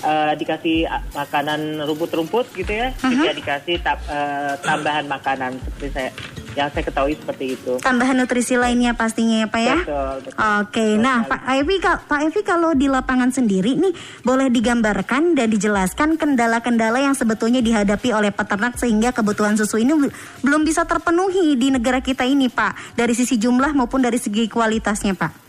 [0.00, 6.10] eh, dikasih ah, makanan rumput-rumput gitu ya, juga dikasih ta- eh, tambahan makanan seperti saya
[6.54, 7.82] yang saya ketahui seperti itu.
[7.82, 9.74] Tambahan nutrisi lainnya pastinya ya Pak ya.
[9.74, 10.38] Betul, betul.
[10.62, 11.18] Oke, Betul nah.
[11.26, 13.90] Pak Evi, Pak Evi kalau di lapangan sendiri nih
[14.22, 20.14] boleh digambarkan dan dijelaskan kendala-kendala yang sebetulnya dihadapi oleh peternak sehingga kebutuhan susu ini bel-
[20.46, 25.18] belum bisa terpenuhi di negara kita ini Pak dari sisi jumlah maupun dari segi kualitasnya
[25.18, 25.43] Pak.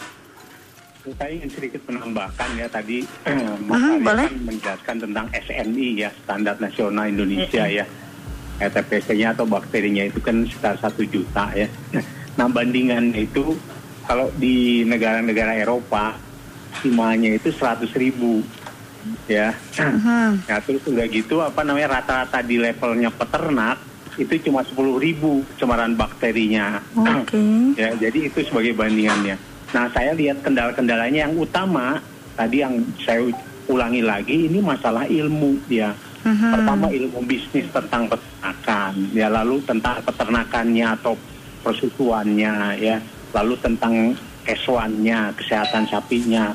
[1.14, 3.06] Saya ingin sedikit menambahkan ya tadi
[3.70, 4.26] Mas Arya boleh.
[4.26, 7.86] kan menjelaskan tentang SNI ya Standar Nasional Indonesia ya
[8.58, 11.70] ETPC-nya atau bakterinya itu kan sekitar satu juta ya.
[12.36, 13.56] Nah bandingannya itu
[14.04, 16.20] kalau di negara-negara Eropa
[16.84, 18.44] simanya itu 100 ribu
[19.30, 19.56] ya.
[19.78, 20.50] Mhm.
[20.50, 23.80] Ya terus udah gitu apa namanya rata-rata di levelnya peternak
[24.20, 26.84] itu cuma 10 ribu cemaran bakterinya.
[27.24, 27.40] Oke.
[27.80, 29.55] Ya, jadi itu sebagai bandingannya.
[29.74, 31.98] Nah, saya lihat kendala-kendalanya yang utama
[32.36, 33.26] tadi yang saya
[33.66, 35.96] ulangi lagi ini masalah ilmu ya.
[36.26, 41.14] Pertama ilmu bisnis tentang peternakan, ya lalu tentang peternakannya atau
[41.62, 42.98] persusuannya ya,
[43.30, 46.54] lalu tentang kesuannya, kesehatan sapinya,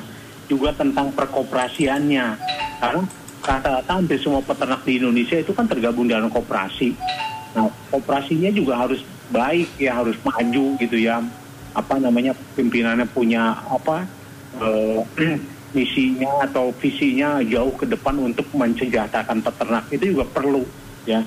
[0.51, 2.25] juga tentang perkoperasiannya.
[2.83, 3.03] Karena
[3.41, 6.91] rata-rata hampir semua peternak di Indonesia itu kan tergabung dalam koperasi.
[7.55, 11.23] Nah, operasinya juga harus baik ya, harus maju gitu ya.
[11.71, 14.07] Apa namanya pimpinannya punya apa
[14.59, 14.99] eh,
[15.75, 19.87] misinya atau visinya jauh ke depan untuk mensejahterakan peternak.
[19.91, 20.63] Itu juga perlu
[21.07, 21.23] ya.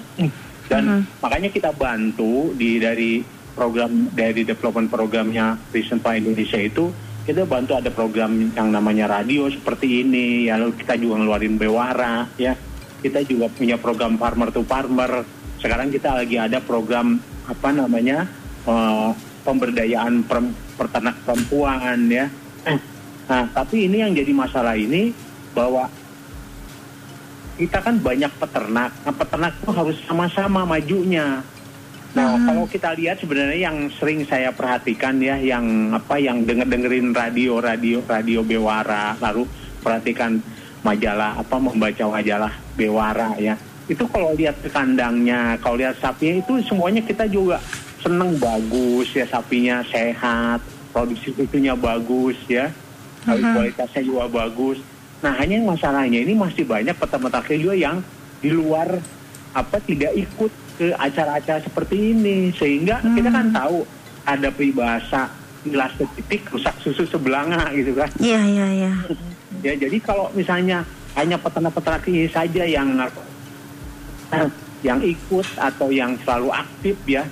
[0.69, 3.21] Dan makanya kita bantu di dari
[3.55, 6.91] program dari development programnya Vision for Indonesia itu
[7.25, 12.29] kita bantu ada program yang namanya radio seperti ini ya lalu kita juga ngeluarin bewara
[12.37, 12.53] ya.
[13.05, 15.25] Kita juga punya program farmer to farmer.
[15.61, 18.29] Sekarang kita lagi ada program apa namanya
[18.65, 19.11] eh,
[19.45, 22.27] pemberdayaan perem- peternak perempuan ya.
[23.31, 25.13] Nah tapi ini yang jadi masalah ini
[25.53, 25.87] bahwa
[27.55, 28.91] kita kan banyak peternak.
[29.05, 31.45] Nah peternak itu harus sama-sama majunya.
[32.15, 37.11] Nah, kalau kita lihat sebenarnya yang sering saya perhatikan ya, yang apa, yang denger dengerin
[37.11, 39.51] radio, radio, radio Bewara, lalu
[39.83, 40.39] perhatikan
[40.87, 43.59] majalah apa, membaca majalah Bewara ya.
[43.91, 47.59] Itu kalau lihat kandangnya, kalau lihat sapinya itu semuanya kita juga
[48.05, 50.61] seneng bagus ya, sapinya sehat,
[50.93, 52.69] produksi susunya bagus ya,
[53.25, 54.79] lalu kualitasnya juga bagus.
[55.25, 58.05] Nah, hanya masalahnya ini masih banyak peternak juga yang
[58.45, 59.01] di luar
[59.57, 63.87] apa tidak ikut ke acara-acara seperti ini sehingga kita kan tahu
[64.27, 65.31] ada peribahasa
[65.65, 68.93] gelas setitik rusak susu sebelanga gitu kan Iya iya iya.
[69.65, 72.99] ya jadi kalau misalnya hanya peternak-peternak ini saja yang
[74.85, 77.25] yang ikut atau yang selalu aktif ya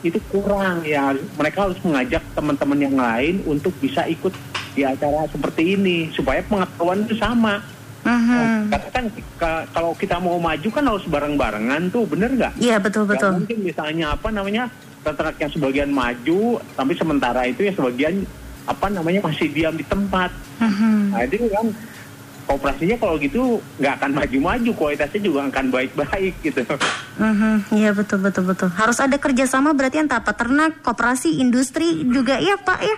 [0.00, 4.32] itu kurang ya mereka harus mengajak teman-teman yang lain untuk bisa ikut
[4.72, 7.60] di acara seperti ini supaya pengetahuan itu sama
[8.70, 9.04] karena kan
[9.36, 12.56] ka- kalau kita mau maju kan harus bareng-barengan tuh, bener nggak?
[12.56, 13.36] Iya betul betul.
[13.36, 14.72] mungkin misalnya apa namanya
[15.04, 16.40] peternak yang sebagian maju,
[16.74, 18.14] tapi sementara itu yang sebagian
[18.64, 20.32] apa namanya masih diam di tempat.
[20.60, 21.12] Mhm.
[21.12, 21.66] Nah itu kan
[22.50, 26.66] kooperasinya kalau gitu nggak akan maju-maju, kualitasnya juga akan baik-baik gitu.
[27.22, 28.68] Mhm, Iya betul betul betul.
[28.74, 32.96] Harus ada kerjasama berarti antara peternak, koperasi, industri juga ya Pak ya.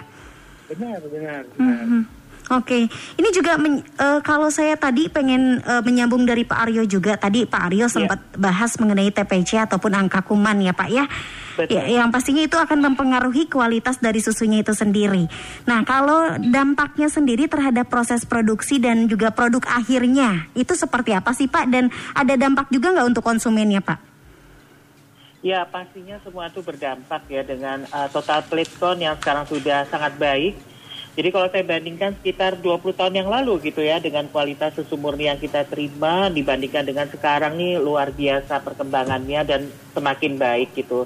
[0.73, 1.43] Benar, benar.
[1.53, 1.85] benar.
[1.85, 2.22] Mhm.
[2.51, 7.15] Oke, ini juga men- eh, kalau saya tadi pengen eh, menyambung dari Pak Aryo juga
[7.15, 11.07] tadi Pak Aryo sempat bahas mengenai TPC ataupun angka kuman ya Pak ya.
[11.53, 11.79] Betul.
[11.79, 15.29] Ya, yang pastinya itu akan mempengaruhi kualitas dari susunya itu sendiri.
[15.69, 21.53] Nah, kalau dampaknya sendiri terhadap proses produksi dan juga produk akhirnya itu seperti apa sih
[21.53, 21.69] Pak?
[21.69, 24.13] Dan ada dampak juga nggak untuk konsumennya Pak?
[25.43, 30.15] Ya pastinya semua itu berdampak ya dengan uh, total plate count yang sekarang sudah sangat
[30.15, 30.55] baik.
[31.13, 35.29] Jadi kalau saya bandingkan sekitar 20 tahun yang lalu gitu ya dengan kualitas susu murni
[35.29, 41.05] yang kita terima dibandingkan dengan sekarang nih luar biasa perkembangannya dan semakin baik gitu.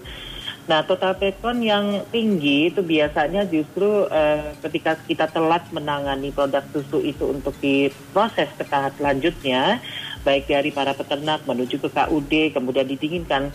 [0.66, 7.02] Nah total count yang tinggi itu biasanya justru eh, ketika kita telat menangani produk susu
[7.02, 9.82] itu untuk diproses ke tahap selanjutnya
[10.26, 13.54] baik dari para peternak menuju ke KUD kemudian didinginkan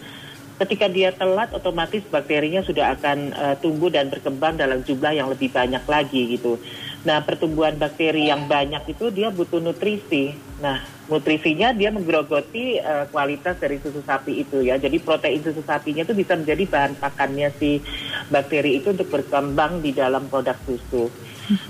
[0.62, 5.50] ketika dia telat otomatis bakterinya sudah akan eh, tumbuh dan berkembang dalam jumlah yang lebih
[5.50, 6.62] banyak lagi gitu.
[7.02, 10.38] Nah, pertumbuhan bakteri yang banyak itu dia butuh nutrisi.
[10.62, 10.78] Nah,
[11.10, 14.78] nutrisinya dia menggerogoti eh, kualitas dari susu sapi itu ya.
[14.78, 17.82] Jadi protein susu sapinya itu bisa menjadi bahan pakannya si
[18.30, 21.10] bakteri itu untuk berkembang di dalam produk susu.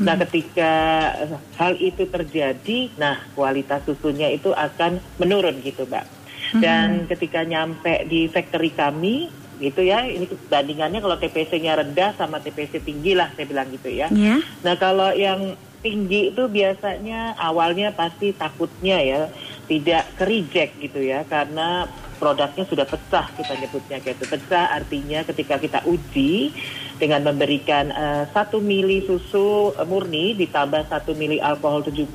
[0.04, 0.74] Nah, ketika
[1.16, 6.21] eh, hal itu terjadi, nah kualitas susunya itu akan menurun gitu, Mbak.
[6.60, 12.82] Dan ketika nyampe di factory kami, gitu ya, ini bandingannya kalau TPC-nya rendah sama TPC
[12.82, 14.10] tinggi lah, saya bilang gitu ya.
[14.12, 14.42] Ya.
[14.66, 19.22] Nah kalau yang tinggi itu biasanya awalnya pasti takutnya ya
[19.66, 21.90] tidak ke reject gitu ya karena
[22.22, 26.54] produknya sudah pecah kita nyebutnya kayak itu pecah artinya ketika kita uji
[27.02, 32.14] dengan memberikan eh, satu mili susu murni ditambah satu mili alkohol 70%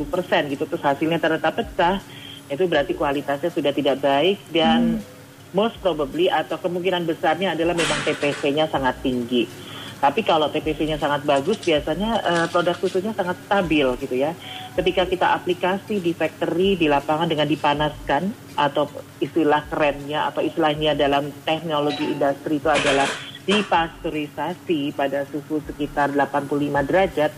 [0.54, 1.98] gitu terus hasilnya ternyata pecah
[2.46, 5.02] itu berarti kualitasnya sudah tidak baik dan
[5.50, 9.48] most probably atau kemungkinan besarnya adalah memang TPC-nya sangat tinggi.
[9.96, 14.36] Tapi kalau TPC-nya sangat bagus, biasanya eh, produk susunya sangat stabil gitu ya.
[14.76, 18.28] Ketika kita aplikasi di factory, di lapangan dengan dipanaskan,
[18.60, 18.92] atau
[19.24, 23.08] istilah kerennya, atau istilahnya dalam teknologi industri itu adalah
[23.48, 27.32] dipasteurisasi pada suhu sekitar 85 derajat,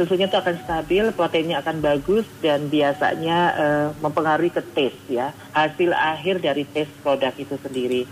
[0.00, 5.92] susunya itu akan stabil, proteinnya akan bagus, dan biasanya eh, mempengaruhi ke taste ya, hasil
[5.92, 8.08] akhir dari taste produk itu sendiri.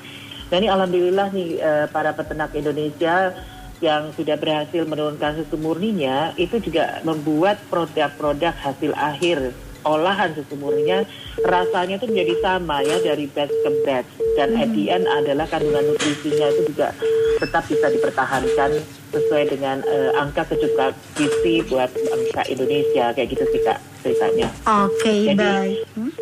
[0.53, 3.33] Dan ini alhamdulillah nih eh, para peternak Indonesia
[3.81, 9.55] yang sudah berhasil menurunkan susu murninya itu juga membuat produk-produk hasil akhir
[9.87, 11.07] olahan susu murninya
[11.47, 14.11] rasanya itu menjadi sama ya dari batch ke batch.
[14.37, 16.93] Dan at the end adalah kandungan nutrisinya itu juga
[17.39, 18.71] tetap bisa dipertahankan
[19.13, 24.49] sesuai dengan eh, angka kecukupan gizi buat bangsa Indonesia kayak gitu sih kak ceritanya.
[24.65, 25.85] Oke, Jadi, baik.
[25.97, 26.13] Hmm?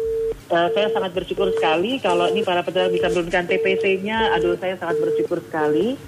[0.46, 4.38] Eh, saya sangat bersyukur sekali kalau ini para peternak bisa menurunkan TPC-nya.
[4.38, 5.98] Aduh, saya sangat bersyukur sekali.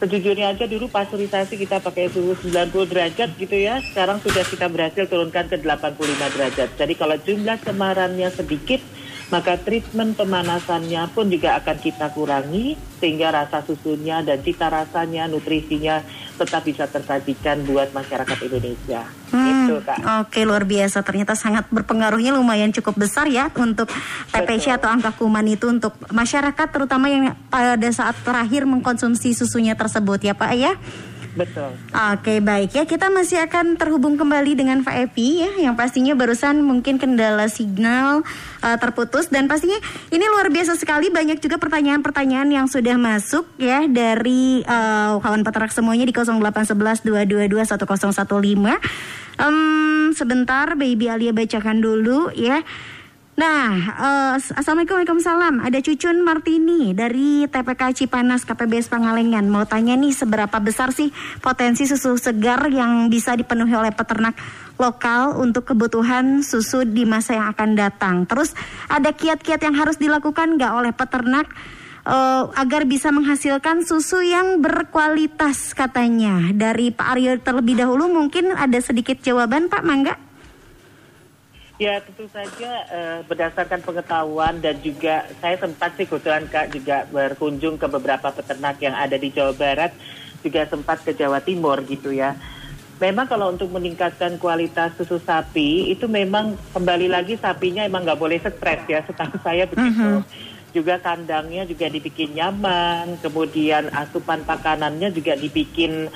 [0.00, 3.84] Sejujurnya aja dulu pasteurisasi kita pakai suhu 90 derajat gitu ya.
[3.92, 6.68] Sekarang sudah kita berhasil turunkan ke 85 derajat.
[6.80, 8.80] Jadi kalau jumlah cemarannya sedikit,
[9.32, 16.04] maka treatment pemanasannya pun juga akan kita kurangi sehingga rasa susunya dan cita rasanya, nutrisinya
[16.36, 19.04] tetap bisa tersajikan buat masyarakat Indonesia.
[19.32, 19.98] Hmm, Gitu, Kak.
[20.24, 23.88] Oke luar biasa ternyata sangat berpengaruhnya lumayan cukup besar ya untuk
[24.32, 24.76] TPC Betul.
[24.76, 30.34] atau angka kuman itu untuk masyarakat terutama yang pada saat terakhir mengkonsumsi susunya tersebut ya
[30.36, 30.72] Pak ya.
[31.34, 31.74] Betul.
[32.14, 36.62] Oke baik ya kita masih akan terhubung kembali dengan Pak Epi ya yang pastinya barusan
[36.62, 38.22] mungkin kendala signal
[38.62, 39.76] uh, terputus dan pastinya
[40.14, 45.74] ini luar biasa sekali banyak juga pertanyaan-pertanyaan yang sudah masuk ya dari uh, kawan peternak
[45.74, 49.34] semuanya di 0811 222 1015.
[49.34, 52.62] Em, sebentar Baby Alia bacakan dulu ya.
[53.34, 55.58] Nah, eh, Assalamualaikum Waalaikumsalam.
[55.66, 59.42] Ada Cucun Martini dari TPK Cipanas KPBS Pangalengan.
[59.50, 61.10] Mau tanya nih seberapa besar sih
[61.42, 64.38] potensi susu segar yang bisa dipenuhi oleh peternak
[64.78, 68.22] lokal untuk kebutuhan susu di masa yang akan datang.
[68.22, 68.54] Terus
[68.86, 71.50] ada kiat-kiat yang harus dilakukan nggak oleh peternak
[72.06, 76.54] eh, agar bisa menghasilkan susu yang berkualitas katanya.
[76.54, 80.23] Dari Pak Aryo terlebih dahulu mungkin ada sedikit jawaban Pak Mangga.
[81.74, 87.82] Ya tentu saja eh, berdasarkan pengetahuan dan juga saya sempat sih kebetulan Kak juga berkunjung
[87.82, 89.90] ke beberapa peternak yang ada di Jawa Barat
[90.46, 92.38] juga sempat ke Jawa Timur gitu ya.
[93.02, 98.38] Memang kalau untuk meningkatkan kualitas susu sapi itu memang kembali lagi sapinya emang nggak boleh
[98.38, 100.22] stres ya setahu saya begitu.
[100.70, 106.06] Juga kandangnya juga dibikin nyaman, kemudian asupan pakanannya juga dibikin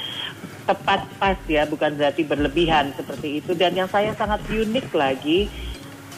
[0.69, 3.57] tepat pas ya, bukan berarti berlebihan seperti itu.
[3.57, 5.49] Dan yang saya sangat unik lagi,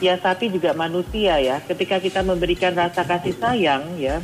[0.02, 1.62] ya sapi juga manusia ya.
[1.62, 4.18] Ketika kita memberikan rasa kasih sayang ya,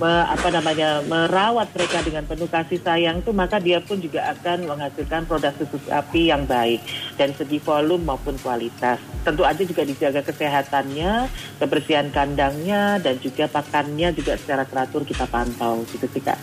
[0.00, 4.64] me- apa namanya merawat mereka dengan penuh kasih sayang itu, maka dia pun juga akan
[4.64, 6.80] menghasilkan produk susu sapi yang baik
[7.14, 8.98] dari segi volume maupun kualitas.
[9.22, 11.28] Tentu aja juga dijaga kesehatannya,
[11.60, 16.40] kebersihan kandangnya, dan juga pakannya juga secara teratur kita pantau gitu sih kak.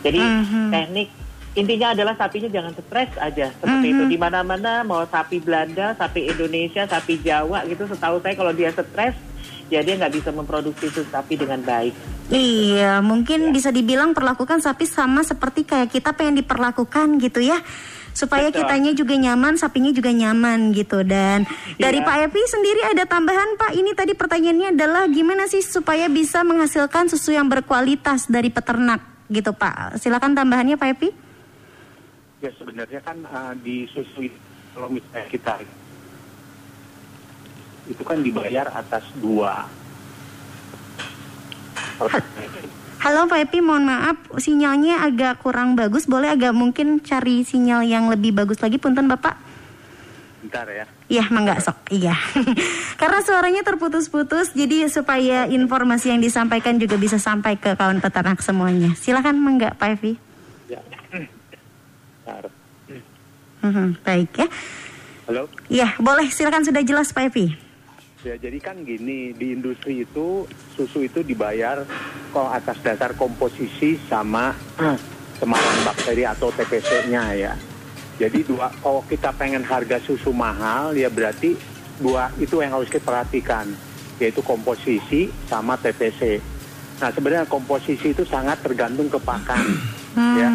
[0.00, 0.20] Jadi
[0.72, 1.08] teknik
[1.58, 6.86] intinya adalah sapinya jangan stres aja seperti itu di mana-mana mau sapi Belanda, sapi Indonesia,
[6.86, 9.18] sapi Jawa gitu setahu saya kalau dia stres
[9.70, 11.94] ya dia nggak bisa memproduksi susu sapi dengan baik.
[12.30, 17.58] Iya, mungkin bisa dibilang perlakukan sapi sama seperti kayak kita pengen diperlakukan gitu ya.
[18.10, 18.66] Supaya Betul.
[18.66, 21.06] kitanya juga nyaman, sapinya juga nyaman gitu.
[21.06, 21.46] Dan
[21.78, 22.06] dari Iya.
[22.06, 23.70] Pak Epi sendiri ada tambahan Pak.
[23.78, 29.54] Ini tadi pertanyaannya adalah gimana sih supaya bisa menghasilkan susu yang berkualitas dari peternak gitu
[29.54, 30.02] Pak.
[30.02, 31.29] Silakan tambahannya Pak Epi.
[32.40, 34.24] Ya sebenarnya kan uh, di susu
[34.72, 35.60] kalau misalnya kita
[37.84, 39.68] itu kan dibayar atas dua.
[43.00, 46.08] Halo Pak Epi, mohon maaf sinyalnya agak kurang bagus.
[46.08, 49.36] Boleh agak mungkin cari sinyal yang lebih bagus lagi punten Bapak?
[50.40, 50.88] Bentar ya.
[51.12, 51.92] Iya, mangga sok.
[51.92, 52.16] Iya.
[53.00, 58.96] Karena suaranya terputus-putus, jadi supaya informasi yang disampaikan juga bisa sampai ke kawan peternak semuanya.
[58.96, 60.16] Silakan mangga, Pak Evi.
[60.72, 60.80] Ya.
[63.60, 64.48] Mhm, baik ya.
[65.28, 65.46] Halo.
[65.68, 66.26] Iya, boleh.
[66.32, 67.70] Silakan sudah jelas, Pak Evi.
[68.20, 70.44] Ya jadi kan gini di industri itu
[70.76, 71.88] susu itu dibayar
[72.36, 74.52] kok atas dasar komposisi sama
[75.40, 77.56] cemaran bakteri atau TPC-nya ya.
[78.20, 81.56] Jadi dua kalau kita pengen harga susu mahal ya berarti
[81.96, 83.72] dua itu yang harus kita perhatikan
[84.20, 86.44] yaitu komposisi sama TPC.
[87.00, 89.64] Nah sebenarnya komposisi itu sangat tergantung ke pakan
[90.16, 90.48] ya.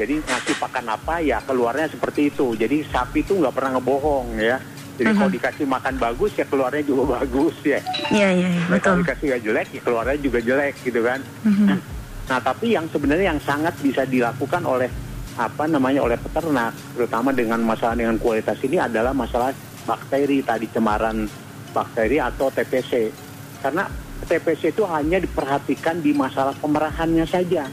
[0.00, 2.56] Jadi ngasih pakan apa ya keluarnya seperti itu.
[2.56, 4.56] Jadi sapi itu nggak pernah ngebohong ya.
[5.00, 7.80] Jadi kalau dikasih makan bagus ya keluarnya juga bagus ya.
[8.12, 11.20] Iya, iya, iya, Nah, kalau dikasih nggak jelek ya keluarnya juga jelek gitu kan.
[11.44, 11.78] Mhm.
[12.30, 14.86] Nah tapi yang sebenarnya yang sangat bisa dilakukan oleh
[15.34, 19.50] apa namanya oleh peternak, terutama dengan masalah dengan kualitas ini adalah masalah
[19.82, 21.26] bakteri tadi cemaran
[21.74, 23.10] bakteri atau TPC.
[23.58, 23.82] Karena
[24.30, 27.66] TPC itu hanya diperhatikan di masalah pemerahannya saja.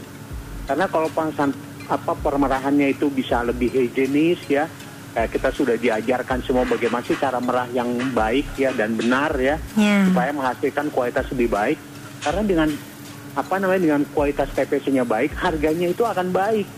[0.68, 1.50] Karena kalau pengsan
[1.88, 4.68] apa pemerahannya itu bisa lebih higienis ya,
[5.16, 9.56] kayak kita sudah diajarkan semua bagaimana sih cara merah yang baik ya dan benar ya
[9.74, 10.04] Ya.
[10.04, 11.80] supaya menghasilkan kualitas lebih baik.
[12.20, 12.68] Karena dengan
[13.32, 16.68] apa namanya dengan kualitas TPC-nya baik, harganya itu akan baik.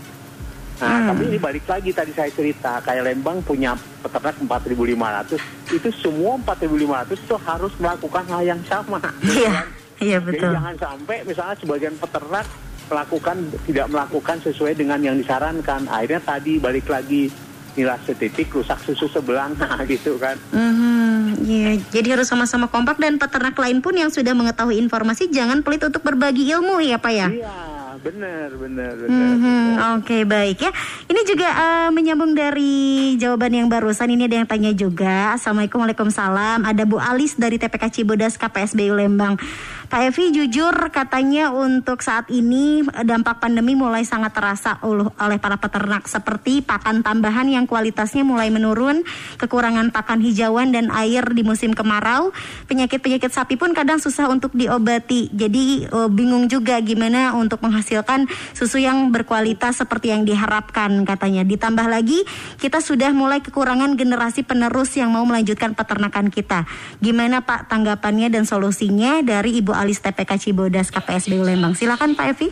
[0.81, 5.37] Nah, tapi ini balik lagi tadi saya cerita, kayak Lembang punya peternak 4.500,
[5.76, 8.96] itu semua 4.500 itu harus melakukan hal yang sama.
[9.20, 9.68] Iya,
[10.00, 10.57] iya Jadi betul.
[10.57, 12.48] jangan sampai misalnya sebagian peternak
[12.90, 15.87] melakukan tidak melakukan sesuai dengan yang disarankan.
[15.87, 17.31] Akhirnya tadi balik lagi
[17.79, 20.35] nilai setitik rusak susu sebelah nah, gitu kan.
[20.50, 21.79] Mhm, iya.
[21.79, 26.03] Jadi harus sama-sama kompak dan peternak lain pun yang sudah mengetahui informasi jangan pelit untuk
[26.03, 27.29] berbagi ilmu ya Pak ya.
[27.31, 27.57] Iya,
[27.98, 28.94] benar, benar.
[28.94, 30.70] Mhm, Oke baik ya.
[31.11, 34.07] Ini juga eh, menyambung dari jawaban yang barusan.
[34.14, 35.35] Ini ada yang tanya juga.
[35.35, 36.62] Assalamualaikum Waalaikumsalam.
[36.62, 39.35] Ada Bu Alis dari TPK Cibodas KPSBU Lembang.
[39.90, 45.59] Pak Evi jujur katanya untuk saat ini eh, dampak pandemi mulai sangat terasa oleh para
[45.59, 49.03] peternak seperti pakan tambahan yang kualitasnya mulai menurun,
[49.42, 52.31] kekurangan pakan hijauan dan air di musim kemarau,
[52.70, 55.26] penyakit-penyakit sapi pun kadang susah untuk diobati.
[55.35, 57.79] Jadi eh, bingung juga gimana untuk menghasilkan
[58.54, 61.42] susu yang berkualitas seperti yang diharapkan katanya.
[61.42, 62.22] Ditambah lagi
[62.60, 66.64] kita sudah mulai kekurangan generasi penerus yang mau melanjutkan peternakan kita.
[67.02, 71.76] Gimana Pak tanggapannya dan solusinya dari Ibu Alis TPK Cibodas KPSBU Lembang?
[71.76, 72.48] Silakan Pak Evi.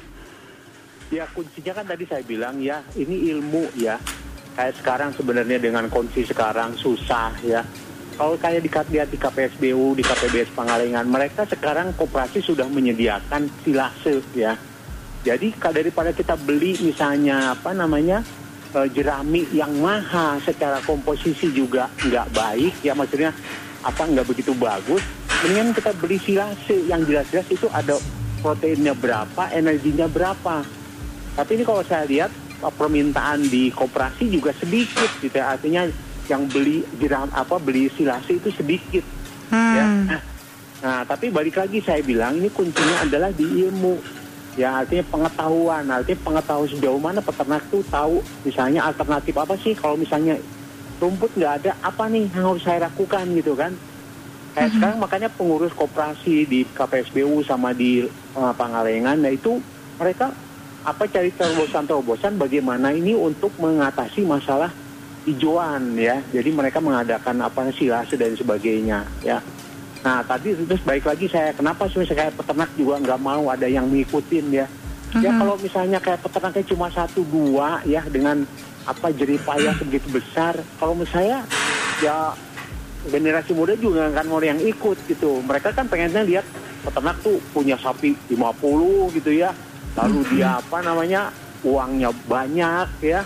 [1.08, 3.96] Ya kuncinya kan tadi saya bilang ya ini ilmu ya.
[4.58, 7.62] Kayak sekarang sebenarnya dengan kondisi sekarang susah ya.
[8.18, 8.70] Kalau kayak di,
[9.14, 14.58] di KPSBU, di KPBS Pangalengan, mereka sekarang koperasi sudah menyediakan silase ya.
[15.26, 18.22] Jadi daripada kita beli misalnya apa namanya
[18.74, 23.35] eh, jerami yang mahal secara komposisi juga nggak baik ya maksudnya
[23.83, 25.02] apa nggak begitu bagus,
[25.42, 27.94] mendingan kita beli silase yang jelas-jelas itu ada
[28.42, 30.66] proteinnya berapa, energinya berapa.
[31.38, 32.31] Tapi ini kalau saya lihat
[32.62, 35.54] uh, permintaan di koperasi juga sedikit gitu ya.
[35.54, 35.87] Artinya
[36.26, 39.07] yang beli jeram apa beli silase itu sedikit
[39.54, 39.87] ya.
[39.87, 40.22] Nah,
[40.78, 43.98] Nah, tapi balik lagi saya bilang ini kuncinya adalah di ilmu.
[44.59, 45.87] Ya, artinya pengetahuan.
[45.87, 50.35] Artinya pengetahuan sejauh mana peternak tuh tahu misalnya alternatif apa sih kalau misalnya
[50.99, 53.71] rumput nggak ada apa nih yang harus saya lakukan gitu kan.
[54.59, 58.03] Kayak sekarang makanya pengurus koperasi di KPSBU sama di
[58.35, 59.62] uh, Pangalengan, nah itu
[59.94, 60.35] mereka
[60.83, 64.75] apa cari terobosan-terobosan bagaimana ini untuk mengatasi masalah
[65.23, 66.18] hijauan ya.
[66.35, 69.38] Jadi mereka mengadakan apa silase dan sebagainya ya.
[70.04, 73.66] Nah tadi terus baik lagi saya kenapa sih saya kayak peternak juga nggak mau ada
[73.66, 74.66] yang ngikutin ya.
[75.24, 78.44] Ya kalau misalnya kayak peternaknya cuma satu dua ya dengan
[78.84, 80.61] apa jerih payah sebegitu besar.
[80.76, 81.48] Kalau saya
[82.04, 82.37] ya
[83.08, 85.40] generasi muda juga nggak akan mau yang ikut gitu.
[85.40, 86.44] Mereka kan pengennya lihat
[86.84, 89.56] peternak tuh punya sapi 50 gitu ya.
[89.96, 91.32] Lalu dia apa namanya
[91.64, 93.24] uangnya banyak ya.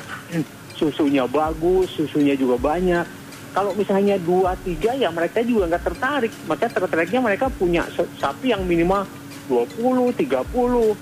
[0.79, 3.22] Susunya bagus, susunya juga banyak.
[3.53, 6.33] Kalau misalnya dua tiga ya mereka juga nggak tertarik.
[6.49, 7.85] Maka tertariknya mereka punya
[8.17, 9.05] sapi yang minimal
[9.47, 10.97] 20, 30.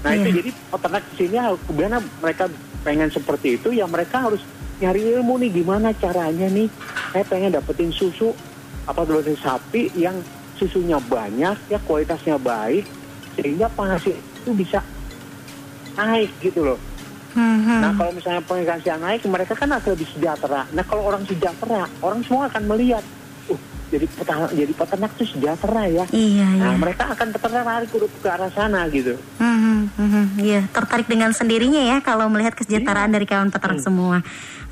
[0.00, 1.92] Nah itu jadi peternak di sini harus- kemudian
[2.24, 2.48] mereka
[2.80, 4.40] pengen seperti itu ya mereka harus
[4.80, 6.70] nyari ilmu nih gimana caranya nih
[7.12, 8.32] saya pengen dapetin susu
[8.86, 10.16] apa dapetin sapi yang
[10.56, 12.86] susunya banyak ya kualitasnya baik
[13.36, 14.80] sehingga penghasil itu bisa
[15.98, 16.78] naik gitu loh.
[17.36, 20.64] Nah kalau misalnya penghasilan naik mereka kan akan lebih sejahtera.
[20.72, 23.04] Nah kalau orang sejahtera orang semua akan melihat,
[23.52, 26.04] uh jadi peternak jadi peternak tuh sejahtera ya.
[26.12, 26.80] Iya, Nah iya.
[26.80, 29.16] mereka akan tertarik ke, ke arah sana gitu.
[29.40, 30.24] Mhm, mhm.
[30.44, 34.20] Iya, tertarik dengan sendirinya ya kalau melihat kesejahteraan dari kawan peternak semua.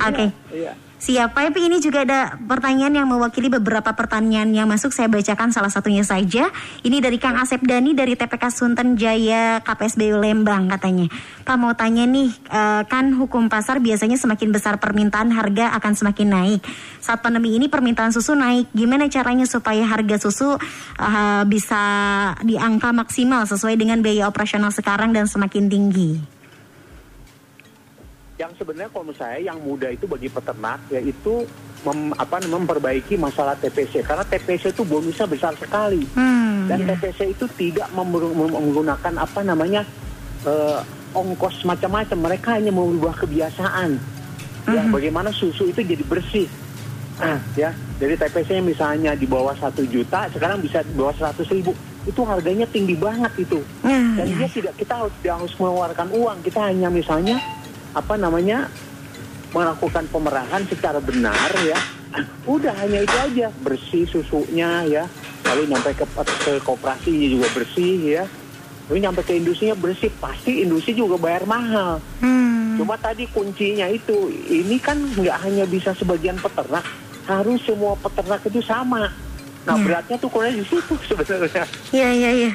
[0.01, 0.33] Oke.
[0.53, 0.86] Iya.
[1.07, 4.91] Siap, Pak Epi ini juga ada pertanyaan yang mewakili beberapa pertanyaan yang masuk.
[4.91, 6.51] Saya bacakan salah satunya saja.
[6.83, 11.07] Ini dari Kang Asep Dani dari TPK Sunten Jaya KPSBU Lembang katanya.
[11.47, 16.27] Pak mau tanya nih, eh, kan hukum pasar biasanya semakin besar permintaan harga akan semakin
[16.27, 16.61] naik.
[16.99, 18.75] Saat pandemi ini permintaan susu naik.
[18.75, 20.59] Gimana caranya supaya harga susu
[20.99, 21.83] eh, bisa
[22.43, 26.36] di angka maksimal sesuai dengan biaya operasional sekarang dan semakin tinggi?
[28.37, 31.49] Yang sebenarnya kalau menurut saya yang mudah itu bagi peternak yaitu
[31.89, 36.05] mem, apa, memperbaiki masalah TPC karena TPC itu bonusnya besar sekali.
[36.13, 36.93] Hmm, dan iya.
[36.93, 39.89] TPC itu tidak mem- mem- menggunakan apa namanya
[40.45, 40.81] eh,
[41.17, 42.19] ongkos macam-macam.
[42.29, 44.17] Mereka hanya merubah kebiasaan.
[44.67, 46.51] Yang bagaimana susu itu jadi bersih.
[47.17, 51.49] Nah, ya dari TPC yang misalnya di bawah satu juta sekarang bisa di bawah seratus
[51.49, 51.73] ribu.
[52.05, 53.63] Itu harganya tinggi banget itu.
[53.87, 54.45] Nah, dan iya.
[54.45, 56.39] dia tidak kita harus harus mengeluarkan uang.
[56.45, 57.39] Kita hanya misalnya
[57.97, 58.69] apa namanya
[59.51, 61.81] melakukan pemerahan secara benar ya.
[62.45, 63.49] Udah hanya itu aja.
[63.65, 65.05] Bersih susunya ya.
[65.43, 66.05] Lalu nyampe ke,
[66.45, 68.25] ke kooperasi juga bersih ya.
[68.87, 71.99] Lalu nyampe ke industrinya bersih pasti industri juga bayar mahal.
[72.21, 72.45] Hmm.
[72.77, 76.85] cuma tadi kuncinya itu ini kan nggak hanya bisa sebagian peternak
[77.25, 79.09] harus semua peternak itu sama.
[79.65, 79.81] Nah Ya.
[79.81, 81.65] beratnya tuh kurang di situ sebenarnya.
[81.89, 82.53] Iya iya iya.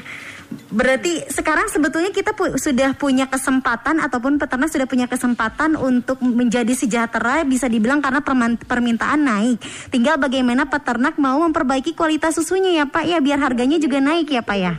[0.67, 6.71] Berarti sekarang sebetulnya kita pu- sudah punya kesempatan ataupun peternak sudah punya kesempatan untuk menjadi
[6.71, 8.19] sejahtera bisa dibilang karena
[8.57, 9.59] permintaan naik.
[9.87, 14.43] Tinggal bagaimana peternak mau memperbaiki kualitas susunya ya Pak ya biar harganya juga naik ya
[14.43, 14.73] Pak ya.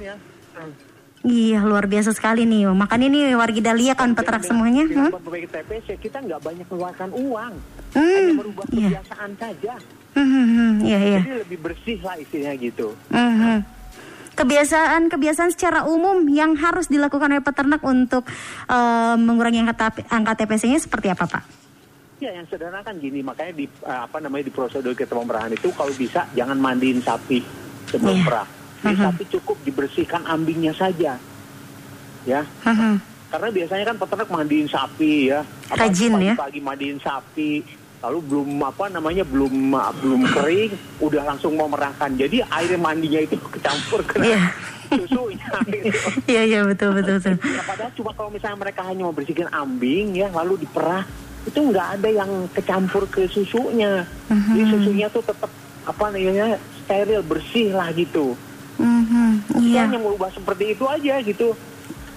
[1.22, 2.66] Iya luar biasa sekali nih.
[2.68, 4.84] Makanya nih warga Dahlia kan peternak semuanya.
[4.90, 5.14] Hmm?
[5.22, 7.52] TPC kita nggak banyak mengeluarkan uang,
[7.92, 8.88] Hmm, hanya merubah iya.
[8.98, 9.74] kebiasaan saja.
[10.12, 11.20] Hmm, hmm, hmm, Iya iya.
[11.22, 12.88] Jadi lebih bersih lah istilahnya gitu.
[13.08, 13.81] Mhm.
[14.32, 18.24] Kebiasaan-kebiasaan secara umum yang harus dilakukan oleh peternak untuk
[18.66, 21.44] eh, mengurangi angka, angka TPC-nya seperti apa, Pak?
[22.22, 25.68] Ya yang sederhana kan gini, makanya di eh, apa namanya di prosedur kita pemerahan itu
[25.74, 27.44] kalau bisa jangan mandiin sapi
[27.90, 28.24] sebelum Iya.
[28.24, 28.48] perah.
[28.82, 29.04] Jadi Mhm.
[29.10, 31.14] sapi cukup dibersihkan ambingnya saja,
[32.24, 32.40] ya.
[32.66, 32.98] Mhm.
[33.28, 35.40] Karena biasanya kan peternak mandiin sapi ya.
[35.70, 36.34] Rajin ya.
[36.36, 37.62] Pagi mandiin sapi,
[38.02, 39.54] lalu belum apa namanya belum
[39.96, 42.10] belum kering, udah langsung mau merahkan.
[42.12, 44.42] Jadi air mandinya itu kecampur ke Iya.
[44.92, 45.48] susunya.
[45.64, 45.88] gitu.
[46.32, 47.34] Iya iya betul betul betul.
[47.38, 51.06] Nah, padahal cuma kalau misalnya mereka hanya membersihkan ambing ya, lalu diperah,
[51.42, 54.02] itu nggak ada yang kecampur ke susunya.
[54.28, 54.50] Mhm.
[54.50, 55.48] Jadi susunya tuh tetap
[55.82, 58.34] apa namanya steril bersih lah gitu.
[58.76, 59.62] Mhm, Iya.
[59.62, 59.80] Iya.
[59.86, 61.54] Hanya merubah seperti itu aja gitu.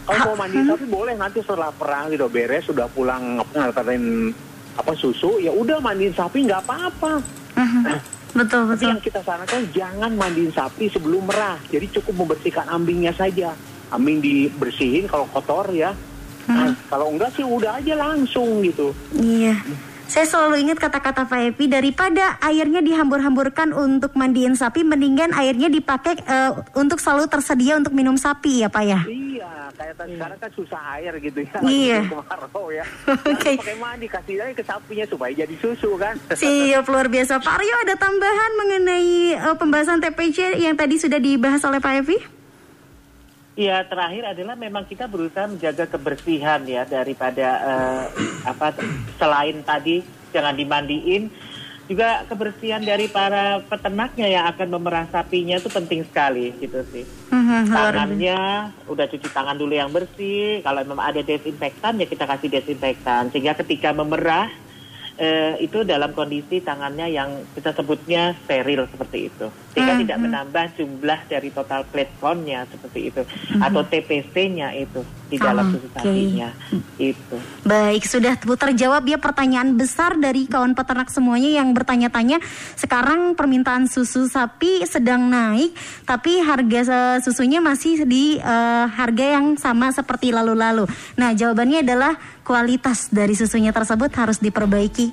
[0.05, 4.29] Kalau mau mandi sapi boleh nanti setelah perang gitu beres sudah pulang apa nganterin
[4.75, 7.23] apa susu ya udah mandiin sapi nggak apa-apa.
[7.55, 7.83] Mhm.
[8.35, 8.87] Betul Tapi betul.
[8.91, 11.55] yang kita sarankan jangan mandiin sapi sebelum merah.
[11.71, 13.55] Jadi cukup membersihkan ambingnya saja.
[13.95, 15.95] Ambing dibersihin kalau kotor ya.
[16.45, 18.91] Nah, kalau enggak sih udah aja langsung gitu.
[19.15, 19.55] Iya.
[20.05, 26.21] Saya selalu ingat kata-kata Pak Epi daripada airnya dihambur-hamburkan untuk mandiin sapi, mendingan airnya dipakai
[26.21, 29.01] eh, untuk selalu tersedia untuk minum sapi ya Pak ya.
[29.09, 31.57] Iya, kayak tadi sekarang kan susah air gitu ya.
[31.65, 31.99] Iya.
[32.05, 32.85] Lagi kemarau ya.
[33.33, 33.51] Oke.
[33.57, 36.15] Nah, pakai mandi kasih aja ke sapinya supaya jadi susu kan.
[36.41, 37.41] Siap luar biasa.
[37.41, 42.34] Pak Aryo ada tambahan mengenai eh, pembahasan TPC yang tadi sudah dibahas oleh Pak Evi?
[43.55, 48.03] Ya terakhir adalah memang kita berusaha menjaga kebersihan ya daripada eh,
[48.43, 48.75] apa
[49.15, 50.03] selain tadi
[50.35, 51.31] jangan dimandiin
[51.85, 57.05] juga kebersihan dari para peternaknya yang akan memerah sapinya itu penting sekali gitu sih.
[57.29, 57.69] Mhm.
[57.69, 58.39] Tangannya
[58.89, 60.65] udah cuci tangan dulu yang bersih.
[60.65, 64.49] Kalau memang ada desinfektan ya kita kasih desinfektan sehingga ketika memerah
[65.17, 69.47] eh, itu dalam kondisi tangannya yang kita sebutnya steril seperti itu.
[69.73, 70.25] Sehingga Hmm, tidak hmm.
[70.27, 73.21] menambah jumlah dari total plate count-nya seperti itu
[73.63, 75.97] atau TPC-nya itu di dalam susu Oke.
[75.97, 76.49] sapinya
[77.01, 77.37] itu.
[77.65, 82.37] Baik, sudah terjawab ya pertanyaan besar dari kawan peternak semuanya yang bertanya-tanya.
[82.77, 85.73] Sekarang permintaan susu sapi sedang naik,
[86.05, 90.85] tapi harga eh, susunya masih di eh, harga yang sama seperti lalu-lalu.
[91.17, 92.13] Nah, jawabannya adalah
[92.45, 95.09] kualitas dari susunya tersebut harus diperbaiki.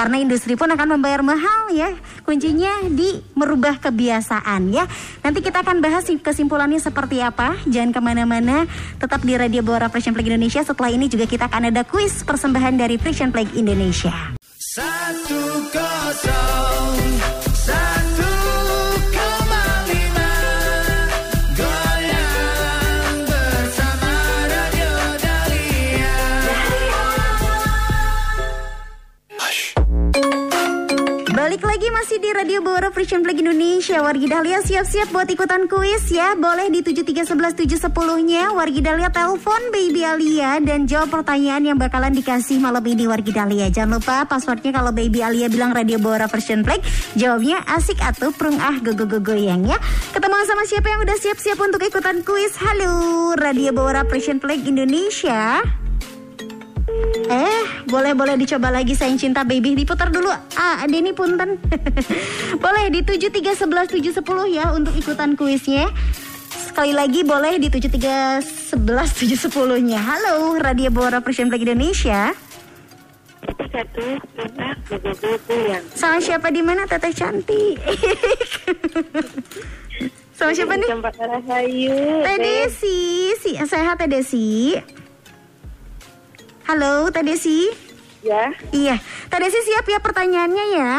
[0.00, 1.92] Karena industri pun akan membayar mahal ya.
[2.24, 4.88] Kuncinya di merubah kebiasaan ya.
[5.20, 7.60] Nanti kita akan bahas kesimpulannya seperti apa.
[7.68, 8.64] Jangan ke mana-mana,
[8.96, 10.64] tetap di Radio Bora Fashion Flag Indonesia.
[10.64, 14.32] Setelah ini juga kita akan ada kuis persembahan dari Fashion Flag Indonesia.
[14.72, 16.69] Satu kosong
[31.50, 33.98] Balik lagi masih di Radio Bawara Frisian Flag Indonesia.
[33.98, 36.38] Wargi Dahlia siap-siap buat ikutan kuis ya.
[36.38, 42.86] Boleh di 7311710-nya Wargi Dahlia telepon Baby Alia Dan jawab pertanyaan yang bakalan dikasih malam
[42.86, 43.66] ini Wargi Dahlia.
[43.66, 46.86] Jangan lupa passwordnya kalau Baby Alia bilang Radio Bawara Frisian Flag.
[47.18, 49.82] Jawabnya asik atau prung ah go go go goyang ya.
[50.14, 52.54] Ketemu sama siapa yang udah siap-siap untuk ikutan kuis?
[52.62, 55.66] Halo Radio Bawara Frisian Flag Indonesia
[57.10, 59.74] Eh, boleh-boleh dicoba lagi sayang cinta baby.
[59.74, 60.30] Diputar dulu.
[60.54, 61.58] Ah, Denny punten.
[62.64, 65.90] boleh di 7311710 ya untuk ikutan kuisnya.
[66.50, 69.98] Sekali lagi boleh di 7311710-nya.
[69.98, 72.30] Halo, Radio Bora Persian Flag Indonesia.
[73.70, 74.02] Satu,
[75.94, 77.78] Sama siapa di mana Teteh cantik?
[80.38, 80.88] Sama siapa nih?
[80.90, 82.24] Tempat Rahayu.
[82.26, 84.74] Teh Desi, si sehat Teh Desi.
[86.68, 87.70] Halo, Teh Desi.
[88.20, 89.00] Ya, Iya,
[89.32, 90.94] Teh Desi siap ya pertanyaannya ya?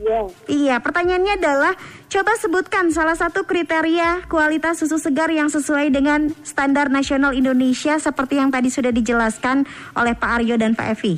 [0.00, 0.20] ya.
[0.48, 1.74] Iya, pertanyaannya adalah
[2.08, 8.40] coba sebutkan salah satu kriteria kualitas susu segar yang sesuai dengan standar nasional Indonesia seperti
[8.40, 11.14] yang tadi sudah dijelaskan oleh Pak Aryo dan Pak Evi.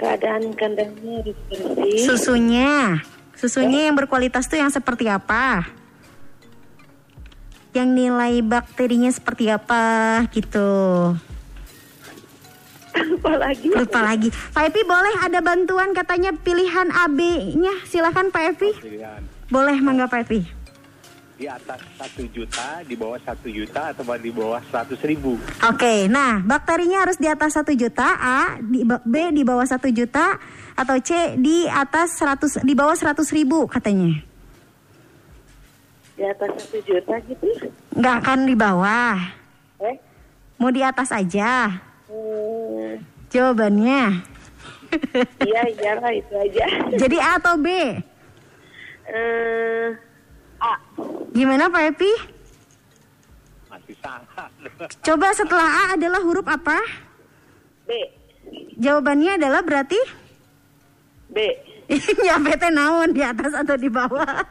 [0.00, 2.08] Keadaan kandangnya harus bersih.
[2.08, 3.04] Susunya,
[3.36, 5.81] susunya yang berkualitas tuh yang seperti apa?
[7.72, 10.68] Yang nilai bakterinya seperti apa gitu.
[12.92, 13.66] Apa lagi?
[13.72, 14.28] Lupa lagi.
[14.28, 17.80] Pak Evi boleh ada bantuan katanya pilihan AB-nya.
[17.88, 18.70] Silakan Pak Evi.
[18.76, 19.20] Pilihan.
[19.48, 20.44] Boleh mangga Pak Evi.
[21.40, 25.34] Di atas 1 juta, di bawah 1 juta, atau di bawah 100 ribu.
[25.66, 30.38] Oke, nah bakterinya harus di atas 1 juta, A, di, B di bawah 1 juta,
[30.78, 34.31] atau C di atas 100 di bawah 100 ribu katanya.
[36.22, 37.50] Di atas satu juta gitu.
[37.98, 39.18] Nggak akan di bawah,
[39.82, 39.98] Eh?
[40.54, 41.82] mau di atas aja.
[42.06, 44.22] Hmm, Jawabannya.
[45.42, 46.64] iya, iyalah itu aja.
[47.02, 47.66] Jadi A atau B?
[49.02, 49.88] Eh,
[50.62, 50.72] A.
[51.34, 52.12] Gimana Pak Epi?
[53.66, 54.46] Masih salah.
[55.02, 56.78] Coba setelah A adalah huruf apa?
[57.82, 57.90] B.
[58.78, 59.98] Jawabannya adalah berarti
[61.26, 61.50] B.
[62.24, 64.26] nyampe teh naon di atas atau di bawah?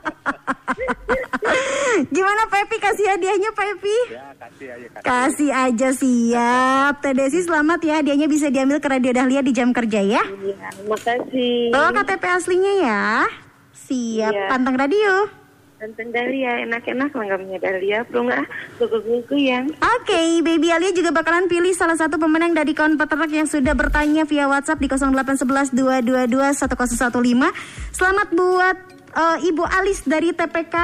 [2.15, 3.97] Gimana Pak Epi kasih hadiahnya Pak Epi?
[4.13, 4.87] ya, kasih aja.
[4.87, 5.03] Kasih.
[5.03, 6.93] Kasih aja siap.
[7.03, 7.93] Teh Desi selamat ya.
[7.99, 10.23] Hadiahnya bisa diambil ke Radio Dahlia di jam kerja ya.
[10.23, 11.75] Iya, makasih.
[11.75, 13.03] Bawa KTP aslinya ya.
[13.75, 14.31] Siap.
[14.31, 14.47] Iya.
[14.47, 15.40] Panteng radio.
[16.13, 17.57] Dahlia, enak-enak langgamnya.
[18.13, 18.45] Belum ah,
[18.77, 19.65] gugu-gugu yang.
[19.81, 24.29] Oke, Baby Alia juga bakalan pilih salah satu pemenang dari kawan peternak yang sudah bertanya
[24.29, 27.97] via WhatsApp di 0811 222 1015.
[27.97, 28.77] Selamat buat
[29.17, 30.75] eh, Ibu Alis dari TPK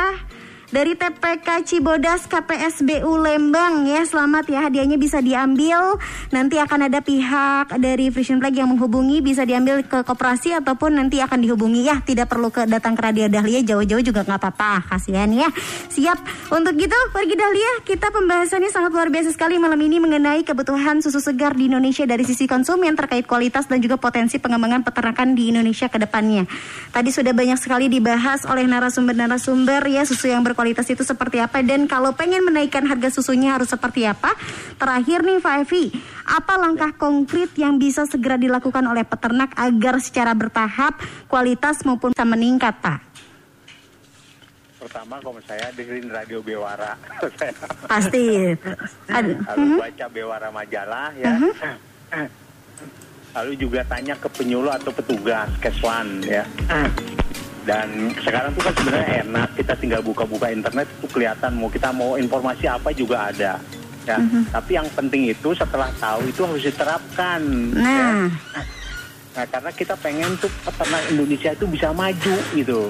[0.68, 4.60] dari TPK Cibodas KPSBU Lembang ya selamat ya.
[4.68, 5.96] Hadiahnya bisa diambil.
[6.36, 11.24] Nanti akan ada pihak dari Frisian Flag yang menghubungi bisa diambil ke koperasi ataupun nanti
[11.24, 11.88] akan dihubungi.
[11.88, 14.92] Ya tidak perlu ke datang ke Radio Dahlia jauh-jauh juga nggak apa-apa.
[14.92, 15.48] Kasihan ya.
[15.88, 16.52] Siap.
[16.52, 17.72] Untuk gitu pergi Dahlia.
[17.88, 22.28] Kita pembahasannya sangat luar biasa sekali malam ini mengenai kebutuhan susu segar di Indonesia dari
[22.28, 26.44] sisi konsumen terkait kualitas dan juga potensi pengembangan peternakan di Indonesia ke depannya.
[26.92, 31.86] Tadi sudah banyak sekali dibahas oleh narasumber-narasumber ya susu yang berkualitas itu seperti apa dan
[31.86, 34.34] kalau pengen menaikkan harga susunya harus seperti apa
[34.82, 35.94] terakhir nih Pak Evi
[36.26, 40.98] apa langkah konkret yang bisa segera dilakukan oleh peternak agar secara bertahap
[41.30, 43.06] kualitas maupun bisa meningkat Pak
[44.78, 46.94] Pertama, kalau saya dengerin radio Bewara.
[47.92, 48.56] Pasti.
[49.10, 49.34] Lalu
[49.74, 51.34] baca Bewara majalah ya.
[53.36, 56.46] Lalu juga tanya ke penyuluh atau petugas Keswan ya.
[57.68, 62.16] Dan sekarang tuh kan sebenarnya enak kita tinggal buka-buka internet itu kelihatan mau kita mau
[62.16, 63.60] informasi apa juga ada.
[64.08, 64.18] Ya.
[64.56, 67.44] Tapi yang penting itu setelah tahu itu harus diterapkan.
[67.76, 67.92] nah
[68.56, 68.64] Ya.
[69.38, 72.90] Nah, karena kita pengen tuh peternak Indonesia itu bisa maju gitu.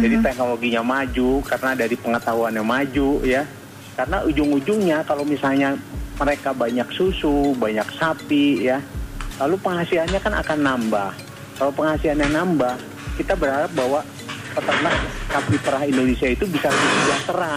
[0.00, 3.42] Jadi teknologinya maju karena dari pengetahuannya maju ya.
[3.98, 5.76] Karena ujung-ujungnya kalau misalnya
[6.16, 8.78] mereka banyak susu, banyak sapi ya,
[9.42, 11.10] lalu penghasilannya kan akan nambah.
[11.58, 12.74] Kalau penghasilannya nambah,
[13.14, 14.00] kita berharap bahwa
[14.54, 14.94] peternak
[15.30, 17.54] sapi perah Indonesia itu bisa lebih sejahtera.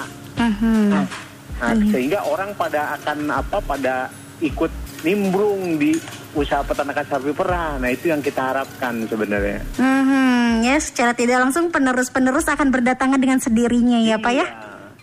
[1.58, 3.96] Nah, sehingga orang pada akan apa pada
[4.42, 4.70] ikut
[5.02, 5.98] nimbrung di
[6.38, 7.82] usaha peternakan sapi perah.
[7.82, 9.66] Nah, itu yang kita harapkan sebenarnya.
[9.78, 14.46] Mhm, ya secara tidak langsung penerus-penerus akan berdatangan dengan sendirinya ya Pak ya.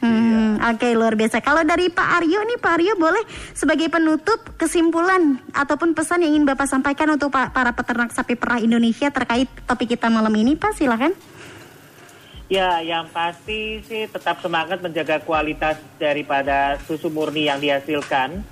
[0.05, 1.41] Iya, Hmm, Oke luar biasa.
[1.41, 3.25] Kalau dari Pak Aryo nih Pak Aryo boleh
[3.57, 8.61] sebagai penutup kesimpulan ataupun pesan yang ingin Bapak sampaikan untuk pa- para peternak sapi perah
[8.61, 11.13] Indonesia terkait topik kita malam ini Pak silahkan.
[12.53, 18.45] Ya, yang pasti sih tetap semangat menjaga kualitas daripada susu murni yang dihasilkan.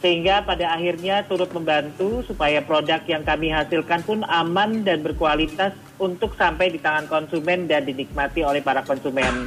[0.00, 6.32] Sehingga pada akhirnya turut membantu supaya produk yang kami hasilkan pun aman dan berkualitas untuk
[6.40, 9.44] sampai di tangan konsumen dan dinikmati oleh para konsumen.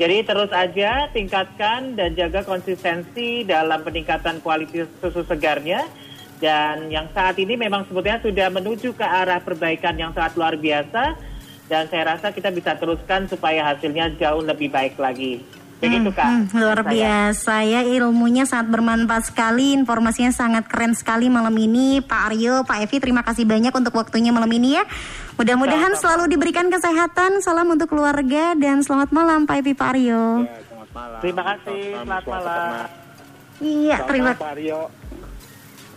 [0.00, 5.84] Jadi terus aja tingkatkan dan jaga konsistensi dalam peningkatan kualitas susu segarnya.
[6.40, 11.20] Dan yang saat ini memang sebetulnya sudah menuju ke arah perbaikan yang sangat luar biasa.
[11.68, 15.44] Dan saya rasa kita bisa teruskan supaya hasilnya jauh lebih baik lagi.
[15.80, 16.28] Begitu Kak.
[16.28, 16.92] Hmm, luar Saya.
[16.92, 22.84] biasa ya ilmunya sangat bermanfaat sekali, informasinya sangat keren sekali malam ini Pak Aryo, Pak
[22.84, 24.84] Evi terima kasih banyak untuk waktunya malam ini ya.
[25.40, 30.44] Mudah-mudahan selalu diberikan kesehatan, salam untuk keluarga dan selamat malam Pak Evi, Pak Aryo.
[30.44, 31.20] Ya, selamat malam.
[31.24, 32.88] Terima kasih, selamat semua malam.
[33.56, 34.80] Iya, Selamat terima Aryo.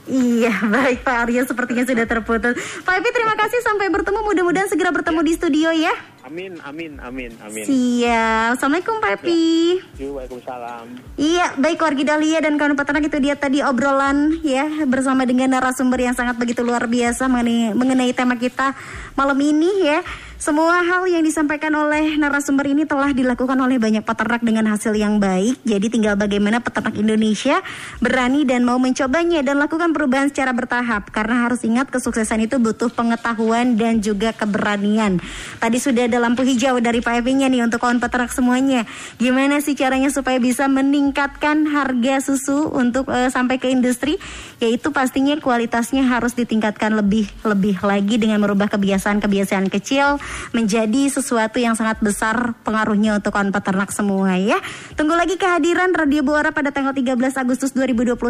[0.08, 2.56] Iya, baik Pak Aryo sepertinya sudah terputus.
[2.88, 5.92] Pak Evi terima kasih sampai bertemu, mudah-mudahan segera bertemu di studio ya.
[6.24, 7.66] Amin, amin, amin, amin.
[7.68, 8.56] Siap.
[8.56, 9.84] Assalamualaikum Pak Evi.
[10.00, 10.86] Waalaikumsalam.
[11.20, 16.00] Iya, baik wargi Dahlia dan kawan peternak itu dia tadi obrolan ya bersama dengan narasumber
[16.00, 18.72] yang sangat begitu luar biasa mengenai, mengenai tema kita
[19.20, 20.00] malam ini ya.
[20.44, 25.16] Semua hal yang disampaikan oleh narasumber ini telah dilakukan oleh banyak peternak dengan hasil yang
[25.16, 25.56] baik.
[25.64, 27.64] Jadi tinggal bagaimana peternak Indonesia
[28.04, 31.16] berani dan mau mencobanya dan lakukan perubahan secara bertahap.
[31.16, 35.24] Karena harus ingat kesuksesan itu butuh pengetahuan dan juga keberanian.
[35.64, 38.86] Tadi sudah ada lampu hijau dari Pak Evi-nya nih untuk kawan peternak semuanya.
[39.18, 44.22] Gimana sih caranya supaya bisa meningkatkan harga susu untuk eh, sampai ke industri?
[44.62, 50.22] Yaitu pastinya kualitasnya harus ditingkatkan lebih lebih lagi dengan merubah kebiasaan-kebiasaan kecil
[50.54, 54.62] menjadi sesuatu yang sangat besar pengaruhnya untuk kawan peternak semua ya.
[54.94, 58.22] Tunggu lagi kehadiran Radio Buara pada tanggal 13 Agustus 2021.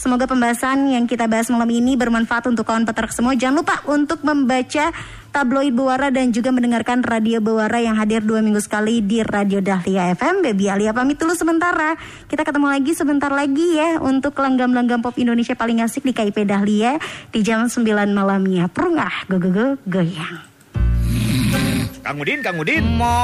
[0.00, 3.36] Semoga pembahasan yang kita bahas malam ini bermanfaat untuk kawan peternak semua.
[3.36, 4.88] Jangan lupa untuk membaca
[5.34, 10.14] tabloid Buara dan juga mendengarkan Radio Buara yang hadir dua minggu sekali di Radio Dahlia
[10.14, 10.46] FM.
[10.46, 11.98] Baby Alia pamit dulu sementara.
[12.30, 17.02] Kita ketemu lagi sebentar lagi ya untuk langgam-langgam pop Indonesia paling asik di KIP Dahlia
[17.34, 17.82] di jam 9
[18.14, 18.70] malamnya.
[18.70, 20.53] Perungah, go go go goyang.
[22.04, 22.84] Kang Udin, Kang Udin.
[23.00, 23.16] Mo.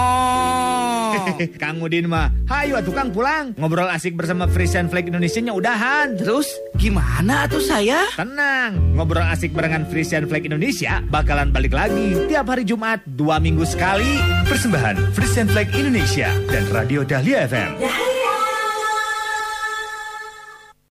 [1.63, 3.53] Kang Udin mah, hayu atuh Kang pulang.
[3.61, 6.17] Ngobrol asik bersama Frisian Flag Indonesia-nya udahan.
[6.17, 6.49] Terus
[6.81, 8.09] gimana tuh saya?
[8.17, 13.69] Tenang, ngobrol asik barengan Frisian Flag Indonesia bakalan balik lagi tiap hari Jumat dua minggu
[13.69, 14.17] sekali.
[14.49, 17.77] Persembahan Frisian Flag Indonesia dan Radio Dahlia FM.
[17.85, 18.20] Dahlia